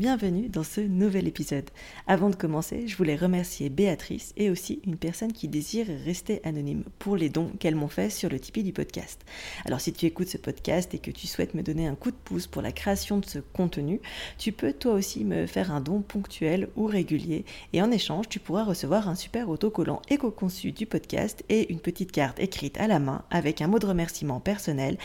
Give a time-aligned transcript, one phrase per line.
[0.00, 1.68] Bienvenue dans ce nouvel épisode.
[2.06, 6.84] Avant de commencer, je voulais remercier Béatrice et aussi une personne qui désire rester anonyme
[6.98, 9.20] pour les dons qu'elles m'ont fait sur le Tipeee du podcast.
[9.66, 12.16] Alors si tu écoutes ce podcast et que tu souhaites me donner un coup de
[12.16, 14.00] pouce pour la création de ce contenu,
[14.38, 17.44] tu peux toi aussi me faire un don ponctuel ou régulier
[17.74, 22.10] et en échange, tu pourras recevoir un super autocollant éco-conçu du podcast et une petite
[22.10, 24.96] carte écrite à la main avec un mot de remerciement personnel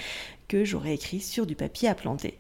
[0.48, 2.38] que j'aurais écrit sur du papier à planter.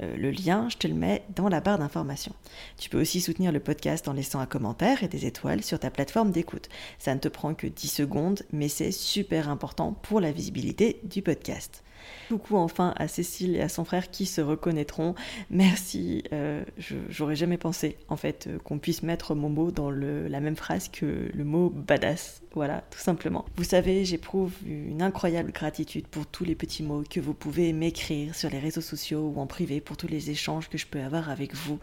[0.00, 2.32] Euh, le lien, je te le mets dans la barre d'information.
[2.78, 5.90] Tu peux aussi soutenir le podcast en laissant un commentaire et des étoiles sur ta
[5.90, 6.68] plateforme d'écoute.
[6.98, 11.22] Ça ne te prend que 10 secondes, mais c'est super important pour la visibilité du
[11.22, 11.83] podcast.
[12.28, 15.14] Coucou enfin à Cécile et à son frère qui se reconnaîtront.
[15.50, 16.64] Merci, euh,
[17.10, 20.88] j'aurais jamais pensé en fait euh, qu'on puisse mettre mon mot dans la même phrase
[20.88, 22.42] que le mot badass.
[22.52, 23.44] Voilà, tout simplement.
[23.56, 28.34] Vous savez, j'éprouve une incroyable gratitude pour tous les petits mots que vous pouvez m'écrire
[28.34, 31.30] sur les réseaux sociaux ou en privé pour tous les échanges que je peux avoir
[31.30, 31.78] avec vous.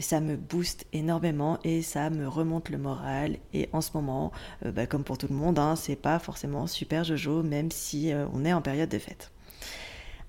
[0.00, 3.36] Ça me booste énormément et ça me remonte le moral.
[3.54, 4.32] Et en ce moment,
[4.66, 8.12] euh, bah, comme pour tout le monde, hein, c'est pas forcément super jojo, même si
[8.32, 9.30] on est en période de fête.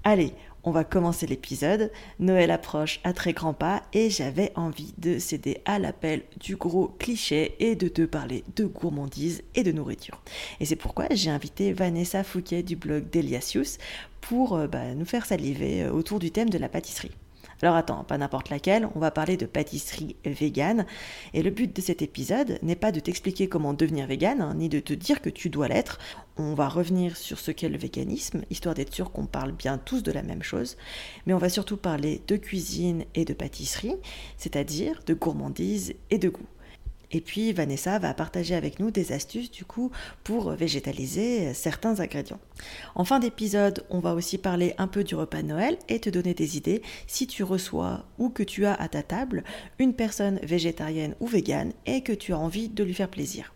[0.05, 0.33] Allez,
[0.63, 1.91] on va commencer l'épisode.
[2.19, 6.87] Noël approche à très grands pas et j'avais envie de céder à l'appel du gros
[6.99, 10.21] cliché et de te parler de gourmandise et de nourriture.
[10.61, 13.77] Et c'est pourquoi j'ai invité Vanessa Fouquet du blog Deliasius
[14.21, 17.11] pour euh, bah, nous faire saliver euh, autour du thème de la pâtisserie.
[17.61, 20.85] Alors attends, pas n'importe laquelle, on va parler de pâtisserie végane.
[21.33, 24.69] Et le but de cet épisode n'est pas de t'expliquer comment devenir végane, hein, ni
[24.69, 25.99] de te dire que tu dois l'être.
[26.37, 30.03] On va revenir sur ce qu'est le véganisme, histoire d'être sûr qu'on parle bien tous
[30.03, 30.77] de la même chose.
[31.25, 33.97] Mais on va surtout parler de cuisine et de pâtisserie,
[34.37, 36.47] c'est-à-dire de gourmandise et de goût.
[37.11, 39.91] Et puis Vanessa va partager avec nous des astuces du coup
[40.23, 42.39] pour végétaliser certains ingrédients.
[42.95, 46.09] En fin d'épisode, on va aussi parler un peu du repas de Noël et te
[46.09, 49.43] donner des idées si tu reçois ou que tu as à ta table
[49.79, 53.53] une personne végétarienne ou végane et que tu as envie de lui faire plaisir.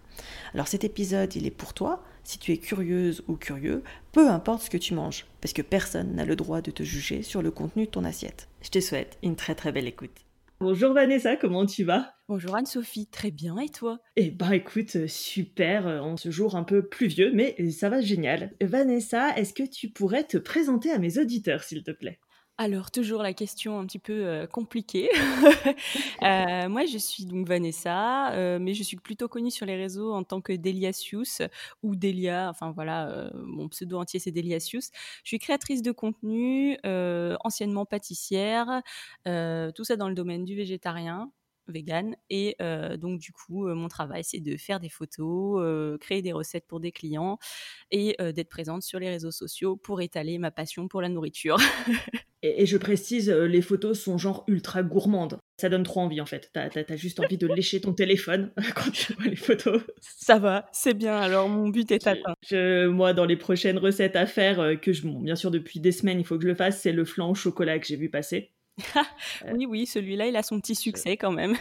[0.54, 4.64] Alors cet épisode, il est pour toi, si tu es curieuse ou curieux, peu importe
[4.64, 7.52] ce que tu manges, parce que personne n'a le droit de te juger sur le
[7.52, 8.48] contenu de ton assiette.
[8.62, 10.24] Je te souhaite une très très belle écoute.
[10.60, 12.16] Bonjour Vanessa, comment tu vas?
[12.30, 14.00] Bonjour Anne-Sophie, très bien et toi?
[14.16, 18.02] Eh ben écoute, euh, super, euh, en ce jour un peu pluvieux, mais ça va
[18.02, 18.56] génial.
[18.62, 22.20] Vanessa, est-ce que tu pourrais te présenter à mes auditeurs s'il te plaît?
[22.60, 25.10] Alors, toujours la question un petit peu compliquée.
[26.24, 30.24] Euh, moi, je suis donc Vanessa, mais je suis plutôt connue sur les réseaux en
[30.24, 31.42] tant que Deliasius
[31.82, 32.50] ou Delia.
[32.50, 34.90] Enfin voilà, mon pseudo entier c'est Deliasius.
[35.24, 36.78] Je suis créatrice de contenu,
[37.44, 38.82] anciennement pâtissière,
[39.26, 41.30] tout ça dans le domaine du végétarien
[41.68, 42.56] vegan et
[42.98, 46.92] donc du coup mon travail c'est de faire des photos, créer des recettes pour des
[46.92, 47.38] clients
[47.92, 51.58] et d'être présente sur les réseaux sociaux pour étaler ma passion pour la nourriture.
[52.42, 55.40] et, je précise, les photos sont genre ultra gourmandes.
[55.58, 56.50] Ça donne trop envie en fait.
[56.54, 59.82] T'as as, juste envie de lécher ton téléphone quand tu vois les photos.
[60.02, 61.18] Ça va, c'est bien.
[61.18, 62.36] Alors mon but est atteint.
[62.88, 66.20] moi, dans les prochaines recettes à faire, que je, bon, bien sûr depuis des semaines,
[66.20, 68.52] il faut que je le fasse, c'est le flan au chocolat que j'ai vu passer.
[69.52, 71.56] oui, oui, celui-là, il a son petit succès quand même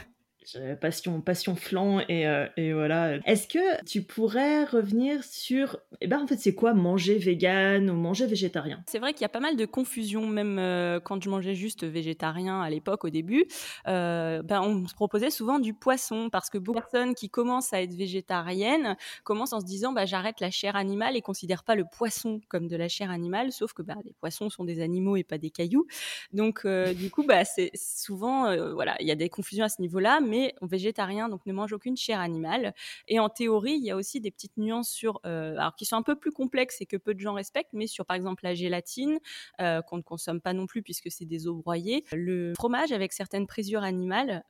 [0.81, 3.17] passion, passion flan et, euh, et voilà.
[3.27, 7.95] Est-ce que tu pourrais revenir sur, eh ben en fait c'est quoi manger vegan ou
[7.95, 8.83] manger végétarien?
[8.89, 11.85] C'est vrai qu'il y a pas mal de confusion même euh, quand je mangeais juste
[11.85, 13.47] végétarien à l'époque au début.
[13.89, 17.73] Euh, ben, on se proposait souvent du poisson parce que beaucoup de personnes qui commencent
[17.73, 21.75] à être végétariennes commencent en se disant bah, j'arrête la chair animale et considèrent pas
[21.75, 25.17] le poisson comme de la chair animale, sauf que bah, les poissons sont des animaux
[25.17, 25.87] et pas des cailloux.
[26.33, 30.21] Donc du coup bah, c'est souvent voilà il y a des confusions à ce niveau-là
[30.63, 32.75] végétarien, donc ne mange aucune chair animale.
[33.09, 35.97] Et en théorie, il y a aussi des petites nuances sur, euh, alors qui sont
[35.97, 38.55] un peu plus complexes et que peu de gens respectent, mais sur par exemple la
[38.55, 39.19] gélatine,
[39.61, 42.05] euh, qu'on ne consomme pas non plus puisque c'est des eaux broyées.
[42.13, 44.45] Le fromage avec certaines présures animales,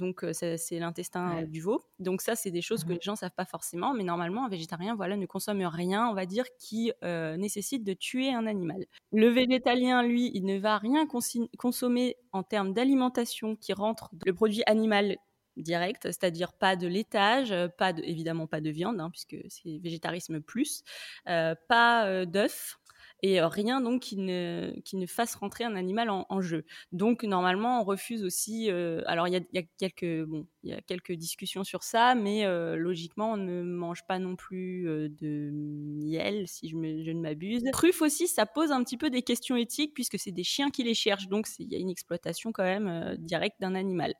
[0.00, 1.84] donc c'est l'intestin du veau.
[2.00, 4.48] Donc ça, c'est des choses que mmh les gens savent pas forcément, mais normalement, un
[4.48, 8.86] végétarien, voilà, ne consomme rien, on va dire, qui nécessite de tuer un animal.
[9.12, 14.62] Le végétalien, lui, il ne va rien consommer en termes d'alimentation qui rentre le produit
[14.66, 15.16] animal
[15.56, 20.40] direct, c'est-à-dire pas de laitage, pas de, évidemment pas de viande, hein, puisque c'est végétarisme
[20.40, 20.82] plus,
[21.24, 22.79] pas d'œufs,
[23.22, 26.64] et rien donc qui ne, qui ne fasse rentrer un animal en, jeu.
[26.92, 28.70] Donc normalement, on refuse aussi.
[29.06, 32.46] alors il y a, quelques bon, y a quelques discussions sur ça, mais
[32.76, 37.62] logiquement, on ne mange pas non plus de miel, si je, je ne m'abuse.
[37.72, 40.82] Truffe aussi, ça pose un petit peu des questions éthiques puisque c'est des chiens qui
[40.82, 44.14] les cherchent, donc il y a une exploitation quand même directe d'un animal.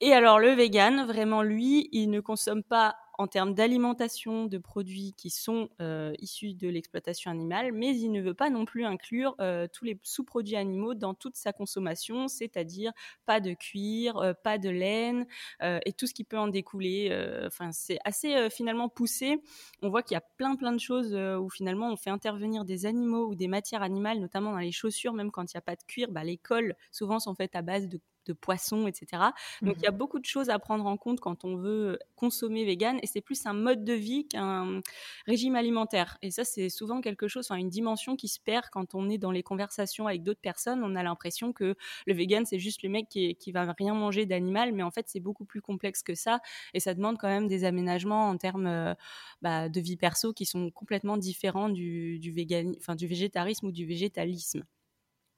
[0.00, 5.14] Et alors le vegan, vraiment lui, il ne consomme pas en termes d'alimentation de produits
[5.16, 9.36] qui sont euh, issus de l'exploitation animale, mais il ne veut pas non plus inclure
[9.40, 12.90] euh, tous les sous-produits animaux dans toute sa consommation, c'est-à-dire
[13.24, 15.26] pas de cuir, euh, pas de laine
[15.60, 17.10] et tout ce qui peut en découler.
[17.46, 19.36] Enfin, c'est assez finalement poussé.
[19.82, 22.86] On voit qu'il y a plein plein de choses où finalement on fait intervenir des
[22.86, 25.76] animaux ou des matières animales, notamment dans les chaussures, même quand il n'y a pas
[25.76, 26.10] de cuir.
[26.10, 29.22] Bah, les cols souvent sont faites à base de de poissons, etc.
[29.62, 31.98] Donc il y a mmh beaucoup de choses à prendre en compte quand on veut
[32.16, 34.80] consommer vegan et c'est plus un mode de vie qu'un
[35.26, 36.18] régime alimentaire.
[36.22, 39.18] Et ça c'est souvent quelque chose, enfin une dimension qui se perd quand on est
[39.18, 40.82] dans les conversations avec d'autres personnes.
[40.82, 41.76] On a l'impression que
[42.06, 45.08] le vegan c'est juste le mec qui, qui va rien manger d'animal, mais en fait
[45.08, 46.40] c'est beaucoup plus complexe que ça
[46.74, 48.94] et ça demande quand même des aménagements en termes euh,
[49.40, 52.34] bah, de vie perso qui sont complètement différents du, du,
[52.78, 54.64] enfin, du végétarisme ou du végétalisme.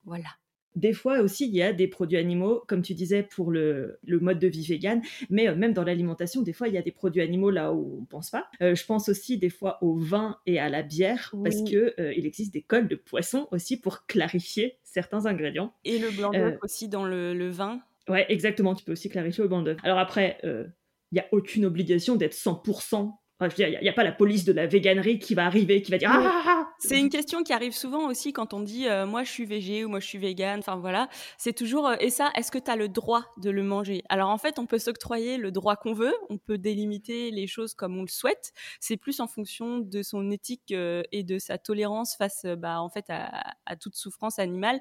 [0.05, 0.31] Voilà.
[0.75, 4.39] Des fois aussi, il y a des produits animaux, comme tu disais, pour le, mode
[4.39, 7.23] de vie vegan, mais euh, même dans l'alimentation, des fois, il y a des produits
[7.23, 8.49] animaux là où on ne pense pas.
[8.61, 12.13] Euh, je pense aussi des fois au vin et à la bière, parce qu'il euh,
[12.17, 15.73] il existe des cols de poisson aussi pour clarifier certains ingrédients.
[15.85, 17.81] Et le blanc d'œuf aussi dans le, vin.
[18.09, 19.79] Ouais, exactement, tu peux aussi clarifier au blanc d'œuf.
[19.83, 20.67] Alors après, il
[21.13, 23.13] n'y a aucune obligation d'être 100%
[23.59, 26.11] il n'y a, pas la police de la véganerie qui va arriver, qui va dire
[26.13, 26.54] ah, ah, ah,
[26.89, 29.85] C'est une question qui arrive souvent aussi quand on dit euh, moi je suis végé
[29.85, 30.59] ou moi je suis végane.
[30.59, 31.09] Enfin voilà,
[31.39, 34.03] c'est toujours euh, et ça, est-ce que tu as le droit de le manger?
[34.09, 37.75] Alors en fait, on peut s'octroyer le droit qu'on veut, on peut délimiter les choses
[37.75, 38.53] comme on le souhaite.
[38.81, 42.91] C'est plus en fonction de son éthique euh, et de sa tolérance face bah, en
[42.91, 44.81] fait à, toute souffrance animale.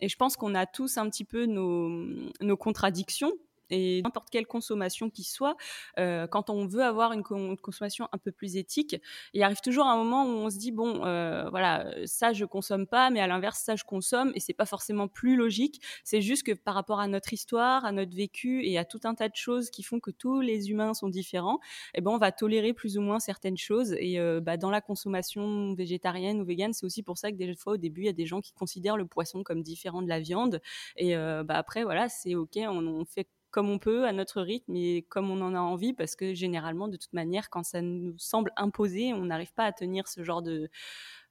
[0.00, 3.32] Et je pense qu'on a tous un petit peu nos contradictions
[3.70, 5.56] et n'importe quelle consommation qui soit,
[5.98, 8.96] euh, quand on veut avoir une, consommation un peu plus éthique,
[9.34, 12.86] il arrive toujours un moment où on se dit bon, euh, voilà, ça je consomme
[12.86, 15.80] pas, mais à l'inverse ça je consomme et c'est pas forcément plus logique.
[16.04, 19.14] C'est juste que par rapport à notre histoire, à notre vécu et à tout un
[19.14, 21.58] tas de choses qui font que tous les humains sont différents,
[21.94, 23.94] eh ben on va tolérer plus ou moins certaines choses.
[23.98, 27.54] Et euh, bah, dans la consommation végétarienne ou végane, c'est aussi pour ça que des
[27.54, 30.08] fois au début il y a des gens qui considèrent le poisson comme différent de
[30.08, 30.60] la viande.
[30.96, 35.02] Et bah, après voilà, c'est ok, on fait comme on peut, à notre rythme et
[35.08, 38.52] comme on en a envie, parce que généralement, de toute manière, quand ça nous semble
[38.56, 40.70] imposé, on n'arrive pas à tenir ce genre de...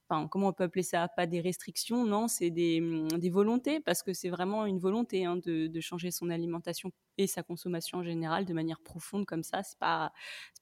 [0.10, 1.10] Enfin, comment on peut appeler ça?
[1.10, 5.26] Pas des restrictions, non, c'est des, hum, des, volontés, parce que c'est vraiment une volonté
[5.26, 9.44] hein, de, de, changer son alimentation et sa consommation en général de manière profonde comme
[9.44, 9.64] ça.
[9.64, 10.14] C'est pas,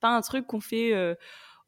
[0.01, 0.93] pas un truc qu'on fait...
[0.93, 1.15] Euh,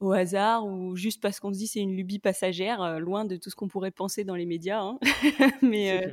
[0.00, 3.36] au hasard ou juste parce qu'on se dit c'est une lubie passagère, euh, loin de
[3.36, 4.80] tout ce qu'on pourrait penser dans les médias.
[4.80, 4.98] Hein.
[5.62, 6.10] Mais euh,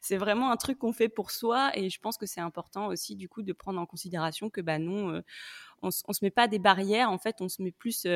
[0.00, 3.16] c'est vraiment un truc qu'on fait pour soi et je pense que c'est important aussi
[3.16, 5.20] du coup de prendre en considération que bah non, euh,
[5.82, 7.10] on, on, se met pas des barrières.
[7.10, 8.06] En fait, on se met plus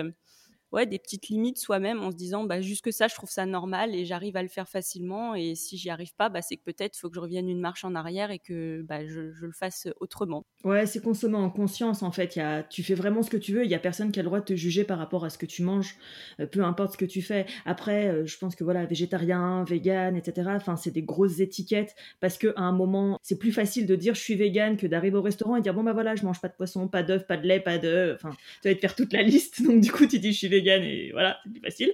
[0.73, 3.95] ouais, des petites limites soi-même en se disant bah, jusque ça, je trouve ça normal
[3.95, 5.35] et j'arrive à le faire facilement.
[5.35, 7.61] Et si j'y arrive pas, bah, c'est que peut-être il faut que je revienne une
[7.61, 10.45] marche en arrière et que bah, je, le fasse autrement.
[10.65, 12.37] Ouais, c'est consommer en conscience en fait.
[12.37, 13.65] Y a, tu fais vraiment ce que tu veux.
[13.65, 15.39] Il y a personne qui a le droit de te juger par rapport à ce
[15.39, 15.97] que tu manges,
[16.41, 17.47] euh, peu importe ce que tu fais.
[17.65, 20.51] Après, euh, je pense que voilà, végétarien, vegan, etc.
[20.57, 24.15] Enfin, c'est des grosses étiquettes parce que à un moment, c'est plus facile de dire
[24.15, 26.49] je suis vegan que d'arriver au restaurant et dire bon bah voilà, je mange pas
[26.49, 28.13] de poisson, pas d'œuf, pas de lait, pas de.
[28.15, 28.31] Enfin,
[28.63, 29.63] tu vas te faire toute la liste.
[29.63, 31.93] Donc du coup, tu dis je suis et voilà, c'est plus facile.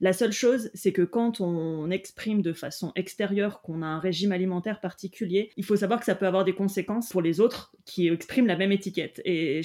[0.00, 4.32] La seule chose, c'est que quand on exprime de façon extérieure qu'on a un régime
[4.32, 8.08] alimentaire particulier, il faut savoir que ça peut avoir des conséquences pour les autres qui
[8.08, 9.20] expriment la même étiquette.
[9.24, 9.60] Et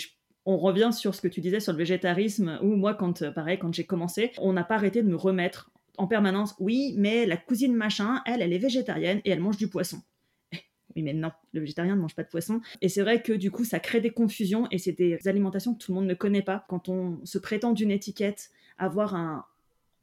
[0.46, 3.74] on revient sur ce que tu disais sur le végétarisme, où moi, quand, pareil, quand
[3.74, 7.76] j'ai commencé, on n'a pas arrêté de me remettre en permanence, oui, mais la cousine
[7.76, 10.02] machin, elle, elle est végétarienne et elle mange du poisson.
[10.96, 12.62] Oui, mais non, le végétarien ne mange pas de poisson.
[12.82, 15.84] Et c'est vrai que du coup, ça crée des confusions et c'est des alimentations que
[15.84, 16.66] tout le monde ne connaît pas.
[16.70, 19.46] Quand on se prétend d'une étiquette, avoir un,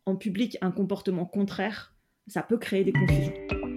[0.06, 1.94] en public un comportement contraire,
[2.26, 3.67] ça peut créer des confusions.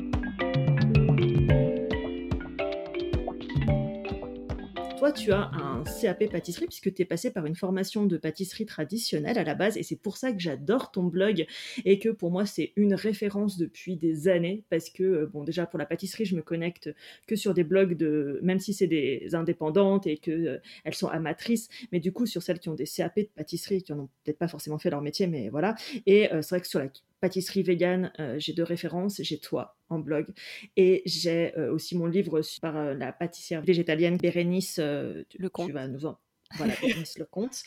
[5.10, 9.40] Tu as un CAP pâtisserie puisque tu es passé par une formation de pâtisserie traditionnelle
[9.40, 11.48] à la base et c'est pour ça que j'adore ton blog
[11.86, 15.66] et que pour moi c'est une référence depuis des années parce que euh, bon déjà
[15.66, 16.94] pour la pâtisserie je me connecte
[17.26, 21.08] que sur des blogs de même si c'est des indépendantes et que euh, elles sont
[21.08, 24.38] amatrices mais du coup sur celles qui ont des CAP de pâtisserie qui n'ont peut-être
[24.38, 25.74] pas forcément fait leur métier mais voilà
[26.06, 26.90] et euh, c'est vrai que sur la
[27.22, 29.22] pâtisserie végane, euh, j'ai deux références.
[29.22, 30.28] J'ai toi en blog
[30.76, 34.80] et j'ai euh, aussi mon livre par euh, la pâtissière végétalienne Bérénice.
[34.80, 35.26] le
[35.66, 36.18] tu vas nous en
[36.56, 37.64] voilà, Bérénice Lecomte.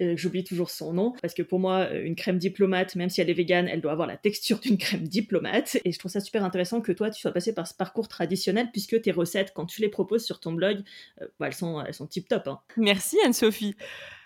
[0.00, 3.30] Euh, J'oublie toujours son nom, parce que pour moi, une crème diplomate, même si elle
[3.30, 5.78] est végane, elle doit avoir la texture d'une crème diplomate.
[5.84, 8.68] Et je trouve ça super intéressant que toi, tu sois passé par ce parcours traditionnel,
[8.72, 10.80] puisque tes recettes, quand tu les proposes sur ton blog,
[11.20, 12.48] euh, bah, elles sont, elles sont tip top.
[12.48, 12.60] Hein.
[12.76, 13.74] Merci Anne-Sophie.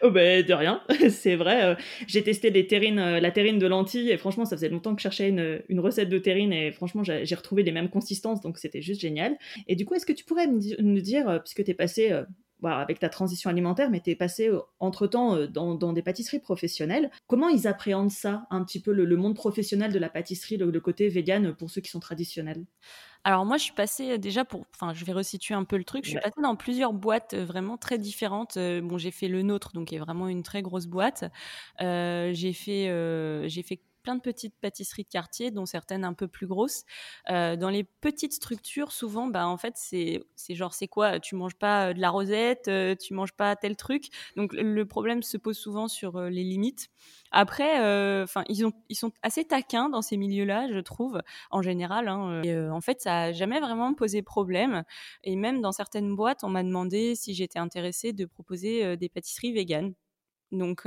[0.04, 1.64] Oh ben de rien, c'est vrai.
[1.64, 1.74] Euh,
[2.08, 5.04] j'ai testé terrines, euh, la terrine de lentilles et franchement, ça faisait longtemps que je
[5.04, 8.82] cherchais une, une recette de terrine et franchement, j'ai retrouvé les mêmes consistances, donc c'était
[8.82, 9.36] juste génial.
[9.68, 12.12] Et du coup, est-ce que tu pourrais me dire, euh, puisque tu es passé
[12.62, 14.50] bah, avec ta transition alimentaire, mais tu es passé
[14.80, 19.16] entre-temps dans, dans, des pâtisseries professionnelles, comment ils appréhendent ça, un petit peu le, le
[19.16, 22.64] monde professionnel de la pâtisserie, le, le côté vegan pour ceux qui sont traditionnels?
[23.24, 26.04] Alors moi, je suis passée déjà pour, enfin, je vais resituer un peu le truc.
[26.04, 28.58] Je suis passée dans plusieurs boîtes vraiment très différentes.
[28.58, 31.24] bon, j'ai fait le nôtre, donc qui est vraiment une très grosse boîte.
[31.78, 36.46] j'ai fait, j'ai fait plein de petites pâtisseries de quartier, dont certaines un peu plus
[36.46, 36.84] grosses.
[37.30, 41.20] Euh, dans les petites structures, souvent, bah, en fait, c'est genre, c'est quoi?
[41.20, 44.08] Tu manges pas euh, de la rosette, euh, tu manges pas tel truc.
[44.36, 46.88] Donc, le problème se pose souvent sur les limites.
[47.30, 47.78] Après,
[48.48, 52.08] ils, ils sont assez taquins dans ces milieux-là, je trouve, en général.
[52.08, 54.84] Hein, et, en fait, ça a jamais vraiment posé problème.
[55.24, 59.52] Et même dans certaines boîtes, on m'a demandé si j'étais intéressée de proposer des pâtisseries
[59.52, 59.94] véganes.
[60.52, 60.86] Donc,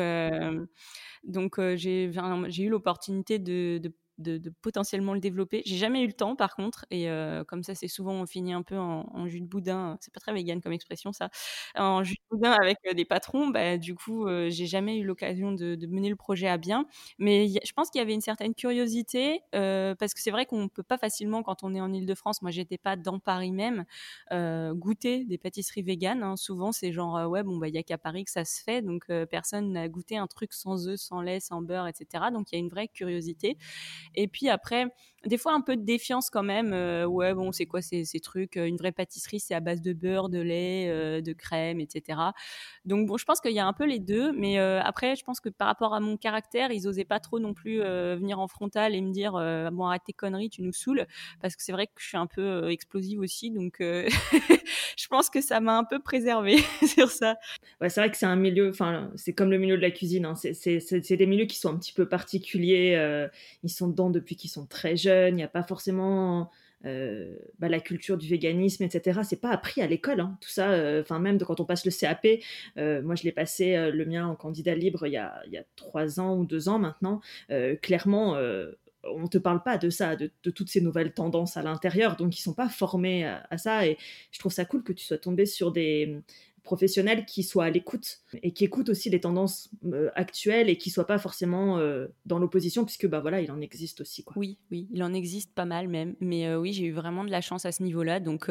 [1.24, 5.62] donc j'ai eu l'opportunité de de, potentiellement le développer.
[5.66, 8.54] J'ai jamais eu le temps par contre, et euh, comme ça c'est souvent on finit
[8.54, 11.30] un peu en, jus de boudin, c'est pas très vegan comme expression ça,
[11.76, 15.04] en jus de boudin avec euh, des patrons, bah, du coup euh, j'ai jamais eu
[15.04, 16.86] l'occasion de, mener le projet à bien,
[17.20, 20.84] mais je pense qu'il y avait une certaine curiosité, parce que c'est vrai qu'on peut
[20.84, 23.86] pas facilement quand on est en Ile-de-France, moi j'étais pas dans Paris même,
[24.32, 26.36] goûter des pâtisseries véganes, hein.
[26.38, 28.82] souvent c'est genre ouais bon bah il y a qu'à Paris que ça se fait,
[28.82, 32.26] donc personne n'a goûté un truc sans œufs, sans lait, sans beurre, etc.
[32.32, 33.58] Donc il y a une vraie curiosité.
[34.14, 34.86] Et puis après,
[35.26, 36.74] des fois un peu de défiance quand même.
[36.74, 39.94] Euh, ouais, bon, c'est quoi ces, trucs euh, Une vraie pâtisserie, c'est à base de
[39.94, 42.20] beurre, de lait, euh, de crème, etc.
[42.86, 44.32] Donc bon, je pense qu'il y a un peu les deux.
[44.34, 47.54] Mais après, je pense que par rapport à mon caractère, ils osaient pas trop non
[47.54, 49.34] plus venir en frontal et me dire
[49.72, 51.06] bon, arrête tes conneries, tu nous saoules.
[51.42, 53.52] Parce que c'est vrai que je suis un peu explosive aussi.
[53.52, 57.38] Donc je pense que ça m'a un peu préservée sur ça.
[57.82, 60.26] Ouais, c'est vrai que c'est un milieu, enfin, c'est comme le milieu de la cuisine.
[60.26, 60.36] Hein.
[60.36, 63.28] C'est des milieux qui sont un petit peu particuliers.
[63.64, 65.15] ils sont dedans depuis qu'ils sont très jeunes.
[65.30, 66.52] Il n'y a pas forcément
[66.86, 69.22] euh, bah, la culture du véganisme, etc.
[69.24, 70.38] C'est pas appris à l'école, hein.
[70.40, 70.72] tout ça.
[70.72, 72.28] Euh, enfin, même quand on passe le CAP,
[72.78, 75.44] euh, moi je l'ai passé le mien en candidat libre il y a,
[75.76, 77.22] trois ans ou deux ans maintenant.
[77.82, 78.38] clairement,
[79.04, 82.42] on te parle pas de ça, de, toutes ces nouvelles tendances à l'intérieur, donc ils
[82.42, 83.88] sont pas formés à, à, ça.
[83.88, 83.98] Et
[84.32, 86.22] je trouve ça cool que tu sois tombé sur des,
[86.66, 90.90] professionnels qui soient à l'écoute et qui écoutent aussi les tendances euh, actuelles et qui
[90.90, 94.34] soient pas forcément euh, dans l'opposition puisque bah voilà il en existe aussi quoi.
[94.36, 97.32] Oui oui il en existe pas mal même mais euh, oui j'ai eu vraiment de
[97.32, 98.50] la chance à ce niveau-là donc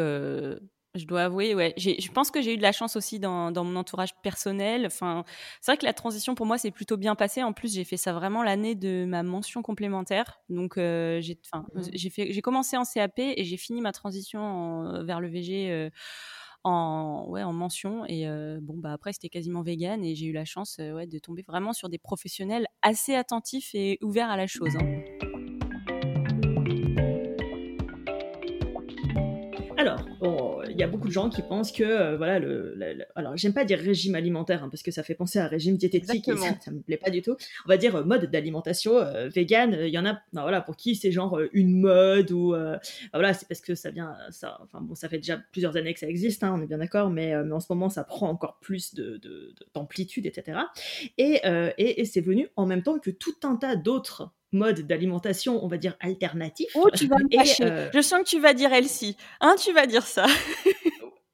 [0.97, 1.75] je dois avouer, ouais.
[1.77, 4.87] Je pense que j'ai eu de la chance aussi dans, dans mon entourage personnel.
[4.87, 5.25] Enfin,
[5.61, 7.43] c'est vrai que la transition pour moi s'est plutôt bien passée.
[7.43, 10.39] En plus, j'ai fait ça vraiment l'année de ma mention complémentaire.
[10.49, 11.83] Donc, j'ai, enfin, mmh.
[11.95, 15.91] j'ai fait, j'ai commencé en CAP et j'ai fini ma transition vers le VG
[16.65, 18.05] en, ouais, en mention.
[18.07, 18.27] Et
[18.61, 21.73] bon, bah après, c'était quasiment vegan et j'ai eu la chance ouais, de tomber vraiment
[21.73, 24.77] sur des professionnels assez attentifs et ouverts à la chose.
[24.77, 25.24] Hein.
[30.95, 32.77] Beaucoup de gens qui pensent que, euh, voilà, le,
[33.15, 36.29] alors j'aime pas dire régime alimentaire hein, parce que ça fait penser à régime diététique
[36.29, 37.37] et ça, me plaît pas du tout.
[37.67, 39.77] On va dire euh, mode d'alimentation euh, vegan.
[39.81, 42.55] Il y en a, ben, voilà, pour qui c'est genre une mode ou
[43.13, 46.01] voilà, c'est parce que ça vient, ça, enfin bon, ça fait déjà plusieurs années que
[46.01, 48.59] ça existe, hein, on est bien d'accord, mais, mais, en ce moment ça prend encore
[48.61, 49.21] plus de,
[49.75, 50.59] d'amplitude, etc.
[51.19, 51.41] Et,
[51.79, 55.69] et, et c'est venu en même temps que tout un tas d'autres mode d'alimentation, on
[55.69, 56.69] va dire, alternatif.
[56.75, 59.17] Oh, tu vas me euh, Je sens que tu vas dire Elsie.
[59.41, 60.27] Hein, tu vas dire ça.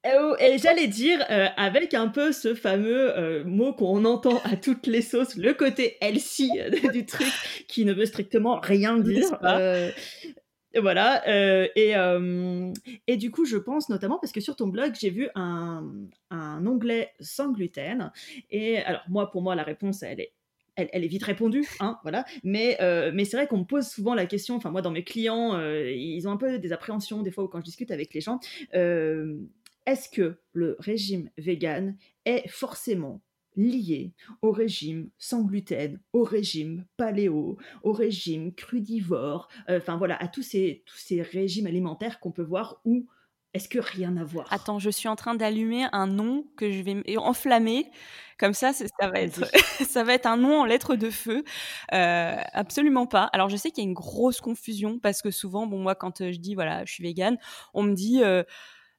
[0.03, 4.55] Oh, et j'allais dire, euh, avec un peu ce fameux euh, mot qu'on entend à
[4.55, 6.49] toutes les sauces, le côté Elsie
[6.91, 7.31] du truc,
[7.67, 9.37] qui ne veut strictement rien dire.
[10.73, 11.21] voilà.
[11.75, 11.93] et,
[13.05, 15.87] et du coup, je pense notamment, parce que sur ton blog, j'ai vu un,
[16.31, 18.11] un onglet sans gluten.
[18.49, 20.33] Et alors, moi, pour moi, la réponse, elle est
[20.75, 22.25] elle, est vite répondue, hein, voilà.
[22.43, 25.03] Mais, euh, mais c'est vrai qu'on me pose souvent la question, enfin moi dans mes
[25.03, 28.21] clients, euh, ils ont un peu des appréhensions des fois quand je discute avec les
[28.21, 28.39] gens.
[28.73, 29.37] Euh,
[29.85, 33.21] est-ce que le régime vegan est forcément
[33.57, 40.43] lié au régime sans gluten, au régime paléo, au régime crudivore, enfin voilà, à tous
[40.43, 43.07] ces, tous ces régimes alimentaires qu'on peut voir où
[43.53, 44.47] est-ce que rien à voir?
[44.49, 47.91] Attends, je suis en train d'allumer un nom que je vais enflammer.
[48.39, 49.43] Comme ça, ça va être,
[49.87, 51.43] ça va être un nom en lettres de feu.
[51.93, 53.25] Euh, absolument pas.
[53.33, 56.21] Alors, je sais qu'il y a une grosse confusion parce que souvent, bon, moi, quand
[56.21, 57.37] euh, je dis voilà, je suis végane,
[57.73, 58.23] on me dit.
[58.23, 58.43] Euh,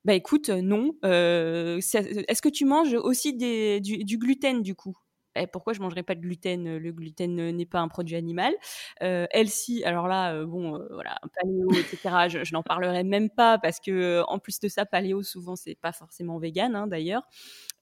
[0.05, 0.95] Bah écoute, non.
[1.03, 4.97] Est-ce que tu manges aussi des, du, gluten du coup?
[5.35, 8.55] Eh, pourquoi je mangerais pas de gluten Le gluten n'est pas un produit animal?
[9.03, 12.29] Euh, Elsie, alors là, bon, voilà, paléo, etc.
[12.29, 15.93] je, n'en parlerai même pas parce que en plus de ça, paléo souvent c'est pas
[15.93, 17.23] forcément vegan hein, d'ailleurs.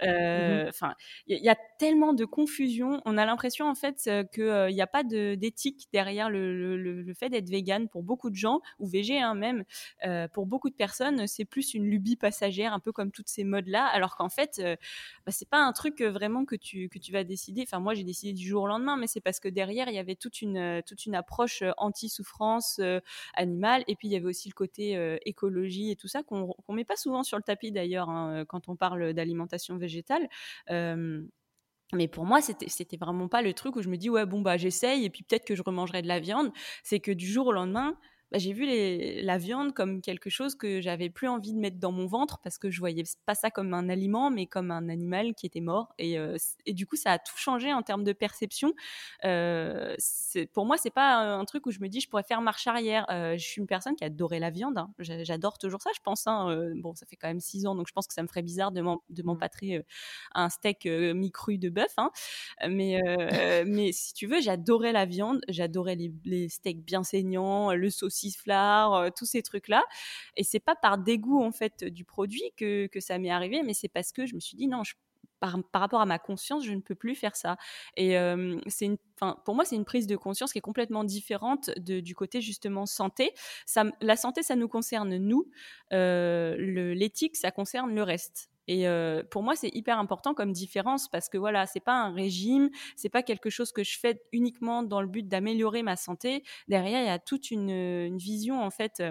[0.03, 0.95] Mmh enfin,
[1.27, 3.01] il y, a tellement de confusion.
[3.05, 7.89] On a l'impression en fait qu'il n'y a pas d'éthique derrière le, fait d'être vegan
[7.89, 9.65] pour beaucoup de gens ou végé hein, même.
[10.33, 13.69] pour beaucoup de personnes, c'est plus une lubie passagère, un peu comme toutes ces modes
[13.69, 14.61] là, alors qu'en fait,
[15.27, 17.63] bah, c'est pas un truc vraiment que tu que tu vas décider.
[17.63, 19.99] Enfin, moi j'ai décidé du jour au lendemain, mais c'est parce que derrière il y
[19.99, 22.81] avait toute une toute une approche anti-souffrance
[23.35, 26.75] animale, et puis il y avait aussi le côté écologie et tout ça qu'on ne
[26.75, 29.90] met pas souvent sur le tapis d'ailleurs hein, quand on parle d'alimentation végétale
[31.93, 34.41] mais pour moi, c'était, c'était vraiment pas le truc où je me dis, ouais, bon,
[34.41, 36.53] bah, j'essaye et puis peut-être que je remangerai de la viande.
[36.85, 37.99] C'est que du jour au lendemain,
[38.33, 38.65] bah, j'ai vu
[39.23, 42.59] la viande comme quelque chose que j'avais plus envie de mettre dans mon ventre parce
[42.59, 45.93] que je voyais pas ça comme un aliment, mais comme un animal qui était mort.
[45.99, 46.37] Et, euh,
[46.69, 48.73] du coup, ça a tout changé en termes de perception.
[49.25, 49.97] Euh,
[50.53, 53.05] pour moi, c'est pas un truc où je me dis je pourrais faire marche arrière.
[53.11, 54.79] Euh, je suis une personne qui adorait la viande.
[54.79, 54.93] Hein.
[55.01, 56.27] J'adore toujours ça, je pense.
[56.29, 56.73] Hein.
[56.77, 58.71] bon, ça fait quand même six ans, donc je pense que ça me ferait bizarre
[58.71, 59.23] de mmh.
[59.25, 59.85] m'empâtrer
[60.35, 61.95] un steak mi-cru de bœuf.
[61.97, 62.13] Hein.
[62.69, 63.01] Mais,
[63.67, 68.20] mais si tu veux, j'adorais la viande, j'adorais les, les steaks bien saignants, le saucisson
[68.29, 69.83] fleurs, euh, tous ces trucs-là.
[70.37, 73.75] Et c'est pas par dégoût en fait du produit que, que ça m'est arrivé, mais
[73.75, 74.83] c'est parce que je me suis dit non,
[75.41, 77.57] par, par, rapport à ma conscience, je ne peux plus faire ça.
[77.97, 78.15] Et
[78.67, 78.99] c'est une,
[79.45, 82.87] pour moi, c'est une prise de conscience qui est complètement différente de, du côté justement
[82.87, 83.33] santé.
[84.01, 85.51] La santé, ça nous concerne nous.
[85.93, 86.57] Euh,
[86.95, 88.51] L'éthique, ça concerne le reste.
[88.73, 88.87] Et
[89.31, 93.09] pour moi, c'est hyper important comme différence parce que voilà, c'est pas un régime, c'est
[93.09, 96.45] pas quelque chose que je fais uniquement dans le but d'améliorer ma santé.
[96.69, 99.03] Derrière, il y a toute une, vision en fait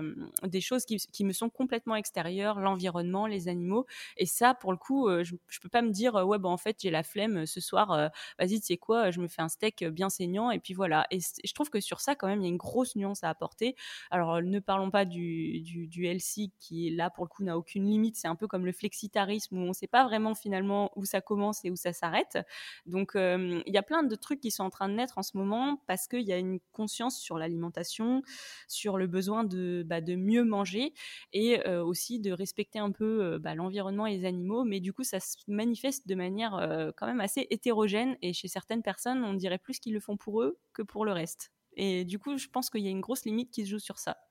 [0.43, 3.85] des choses qui, me sont complètement extérieures, l'environnement, les animaux.
[4.15, 6.77] Et ça, pour le coup, je, je peux pas me dire ouais, bah en fait,
[6.79, 8.11] j'ai la flemme ce soir.
[8.39, 11.05] Vas-y, tu sais quoi, je me fais un steak bien saignant et puis voilà.
[11.11, 13.29] Et je trouve que sur ça, quand même, il y a une grosse nuance à
[13.29, 13.75] apporter.
[14.09, 18.15] Alors, ne parlons pas du, du LC qui là pour le coup n'a aucune limite.
[18.15, 21.22] C'est un peu comme le flexitarisme où on ne sait pas vraiment finalement où ça
[21.22, 22.38] commence et où ça s'arrête.
[22.85, 25.38] Donc il y a plein de trucs qui sont en train de naître en ce
[25.38, 28.22] moment parce qu'il y a une conscience sur l'alimentation,
[28.68, 30.94] sur le besoin de, bah, mieux manger
[31.33, 34.64] et aussi de respecter un peu bah, l'environnement et les animaux.
[34.64, 38.83] Mais du coup, ça se manifeste de manière quand même assez hétérogène et chez certaines
[38.83, 41.51] personnes, on dirait plus qu'ils le font pour eux que pour le reste.
[41.74, 44.00] Et du coup, je pense qu'il y a une grosse limite qui se joue sur
[44.00, 44.28] ça.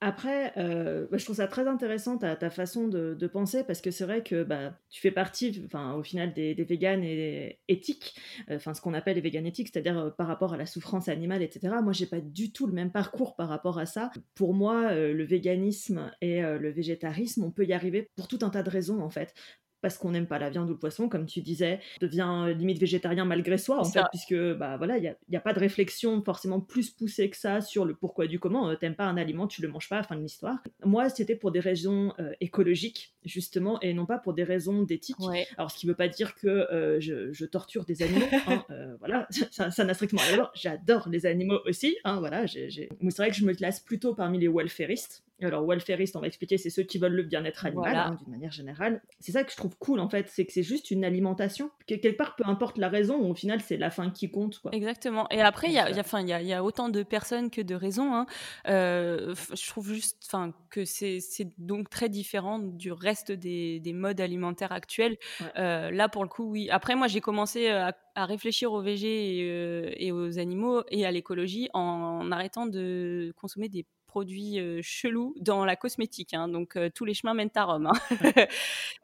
[0.00, 3.90] Après, euh, bah, je trouve ça très intéressant ta, ta façon de, penser parce que
[3.90, 8.14] c'est vrai que bah, tu fais partie, au final, des, des véganes et éthiques,
[8.48, 11.08] euh, enfin, ce qu'on appelle les véganes éthiques, c'est-à-dire euh, par rapport à la souffrance
[11.08, 11.74] animale, etc.
[11.82, 14.12] Moi, j'ai pas du tout le même parcours par rapport à ça.
[14.36, 18.62] Pour moi, le véganisme et le végétarisme, on peut y arriver pour tout un tas
[18.62, 19.34] de raisons, en fait
[19.80, 22.78] parce qu'on n'aime pas la viande ou le poisson, comme tu disais, devient euh, limite
[22.78, 26.22] végétarien malgré soi, en fait, puisque bah voilà, il n'y a, a, pas de réflexion
[26.22, 28.68] forcément plus poussée que ça sur le pourquoi du comment.
[28.68, 30.58] Euh, t'aimes pas un aliment, tu le manges pas, fin de l'histoire.
[30.84, 35.16] Moi, c'était pour des raisons euh, écologiques, justement, et non pas pour des raisons d'éthique.
[35.56, 38.64] Alors, ce qui ne veut pas dire que je, torture des animaux, hein,
[38.98, 42.46] voilà, ça n'a strictement rien J'adore les animaux aussi, hein, voilà.
[42.46, 46.58] C'est vrai que je me classe plutôt parmi les welfaristes, alors, welfareiste, on va expliquer,
[46.58, 49.02] c'est ceux qui veulent le bien-être animal, hein, d'une manière générale.
[49.20, 51.70] C'est ça que je trouve cool, en fait, c'est que c'est juste une alimentation.
[51.86, 54.58] Que, quelque part, peu importe la raison, au final, c'est la fin qui compte.
[54.58, 54.74] Quoi.
[54.74, 55.28] Exactement.
[55.30, 58.14] Et après, il y a, y, y a, autant de personnes que de raisons.
[58.14, 58.26] Hein.
[58.68, 60.28] Euh, je trouve juste
[60.70, 61.20] que c'est
[61.58, 65.16] donc très différent du reste des, des modes alimentaires actuels.
[65.56, 66.68] Euh, là, pour le coup, oui.
[66.70, 71.10] Après, moi, j'ai commencé à, à, réfléchir aux et, euh, et aux animaux et à
[71.10, 76.34] l'écologie en arrêtant de consommer des produits chelous dans la cosmétique.
[76.34, 77.86] Hein, donc tous les chemins mènent à Rome.
[77.86, 78.46] Hein.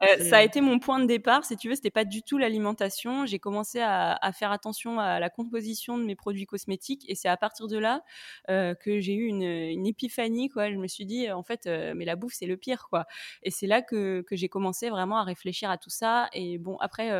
[0.29, 1.45] ça a été mon point de départ.
[1.45, 3.25] Si tu veux, c'était pas du tout l'alimentation.
[3.25, 7.37] J'ai commencé à, faire attention à la composition de mes produits cosmétiques et c'est à
[7.37, 8.03] partir de là
[8.47, 10.49] que j'ai eu une, épiphanie.
[10.49, 10.71] Quoi.
[10.71, 12.87] Je me suis dit, en fait, mais la bouffe c'est le pire.
[12.89, 13.05] Quoi.
[13.43, 16.27] Et c'est là que, que j'ai commencé vraiment à réfléchir à tout ça.
[16.33, 17.11] Et bon, après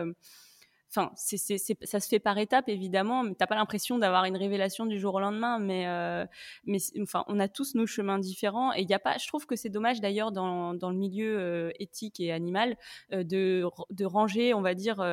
[0.90, 3.24] Enfin, c'est, ça se fait par étapes, évidemment.
[3.24, 5.60] Mais t'as pas l'impression d'avoir une révélation du jour au lendemain.
[5.60, 6.26] Mais, euh,
[6.66, 8.74] mais enfin, on a tous nos chemins différents.
[8.74, 9.18] Et il y a pas.
[9.18, 12.78] Je trouve que c'est dommage d'ailleurs dans, dans le milieu euh, éthique et animal
[13.12, 15.04] euh, de, de ranger, on va dire,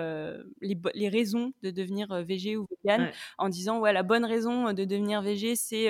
[0.60, 4.84] les, les raisons de devenir végé ou vegan en disant ouais, la bonne raison de
[4.84, 5.88] devenir végé, c'est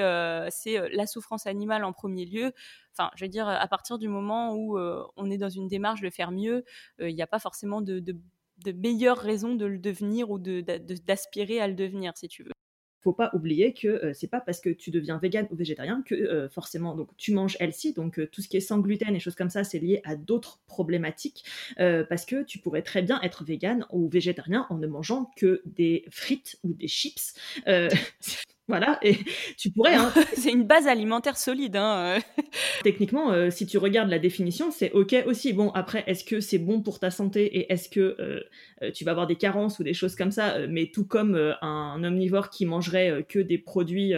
[0.51, 2.53] c'est la souffrance animale en premier lieu.
[2.93, 6.11] Enfin, je veux dire, à partir du moment où on est dans une démarche de
[6.11, 6.65] faire mieux,
[7.01, 8.17] il n'y a pas forcément de, de
[8.65, 12.53] de meilleures raisons de le devenir ou d'aspirer de, à le devenir, si tu veux.
[13.01, 16.95] faut pas oublier que c'est pas parce que tu deviens vegan ou végétarien que forcément
[16.95, 19.65] donc tu manges healthy, donc tout ce qui est sans gluten et choses comme ça,
[19.65, 21.45] c'est lié à d'autres problématiques
[21.77, 26.05] parce que tu pourrais très bien être vegan ou végétarien en ne mangeant que des
[26.11, 27.35] frites ou des chips.
[28.69, 29.17] Voilà, et
[29.59, 29.95] tu pourrais.
[29.95, 30.13] Hein.
[30.35, 31.77] c'est une base alimentaire solide.
[31.77, 32.19] Hein.
[32.83, 35.53] Techniquement, euh, si tu regardes la définition, c'est OK aussi.
[35.53, 38.41] Bon, après, est-ce que c'est bon pour ta santé et est-ce que euh,
[38.83, 42.05] euh, tu vas avoir des carences ou des choses comme ça Mais tout comme un
[42.05, 44.15] omnivore qui mangerait que des produits.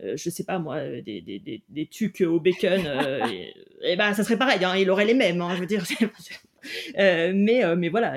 [0.00, 2.80] je sais pas moi, des, des, des, tucs au bacon,
[3.82, 5.84] et, ben ça serait pareil, hein, il aurait les mêmes, hein, je veux dire,
[6.53, 6.53] Euh,
[6.96, 8.14] mais, euh, mais voilà,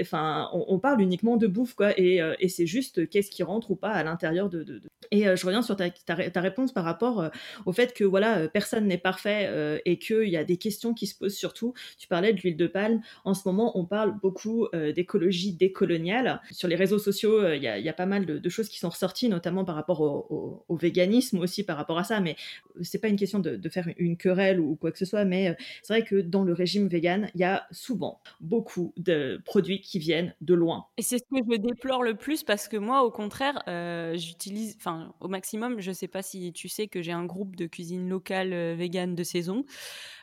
[0.00, 3.70] enfin, on, parle uniquement de bouffe, quoi, et, euh, et c'est juste qu'est-ce qui rentre
[3.70, 7.30] ou pas à l'intérieur de, Et je reviens sur ta, ta, réponse par rapport
[7.66, 11.16] au fait que voilà, personne n'est parfait et qu'il y a des questions qui se
[11.16, 11.74] posent surtout.
[11.98, 13.00] Tu parlais de l'huile de palme.
[13.24, 16.40] En ce moment, on parle beaucoup d'écologie décoloniale.
[16.50, 19.64] Sur les réseaux sociaux, il y, a, pas mal de, choses qui sont ressorties, notamment
[19.64, 22.20] par rapport au, véganisme aussi par rapport à ça.
[22.20, 22.36] Mais
[22.82, 25.56] c'est pas une question de, de, faire une querelle ou quoi que ce soit, mais
[25.82, 29.98] c'est vrai que dans le régime vegan, il y a souvent beaucoup de produits qui
[29.98, 30.86] viennent de loin.
[30.96, 34.76] Et c'est ce que je déplore le plus parce que moi, au contraire, euh, j'utilise,
[34.78, 38.08] enfin, au maximum, je sais pas si tu sais que j'ai un groupe de cuisine
[38.08, 39.64] locale euh, vegan de saison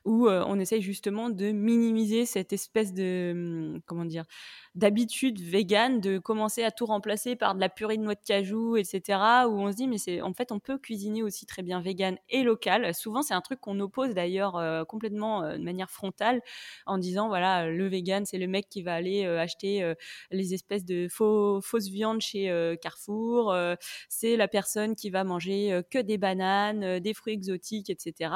[0.05, 4.25] où on essaye justement de minimiser cette espèce de, hum, comment dire,
[4.75, 8.77] d'habitude végane de commencer à tout remplacer par de la purée de noix de cajou,
[8.77, 9.19] etc.
[9.47, 12.17] Où on se dit, mais c'est en fait, on peut cuisiner aussi très bien vegan
[12.29, 12.93] et local.
[12.95, 16.41] Souvent, c'est un truc qu'on oppose d'ailleurs complètement de manière frontale
[16.85, 19.93] en disant, voilà, le vegan, c'est le mec qui va aller acheter
[20.31, 23.55] les espèces de fausses viandes chez Carrefour.
[24.09, 28.31] c'est la personne qui va manger que des bananes, des fruits exotiques, etc.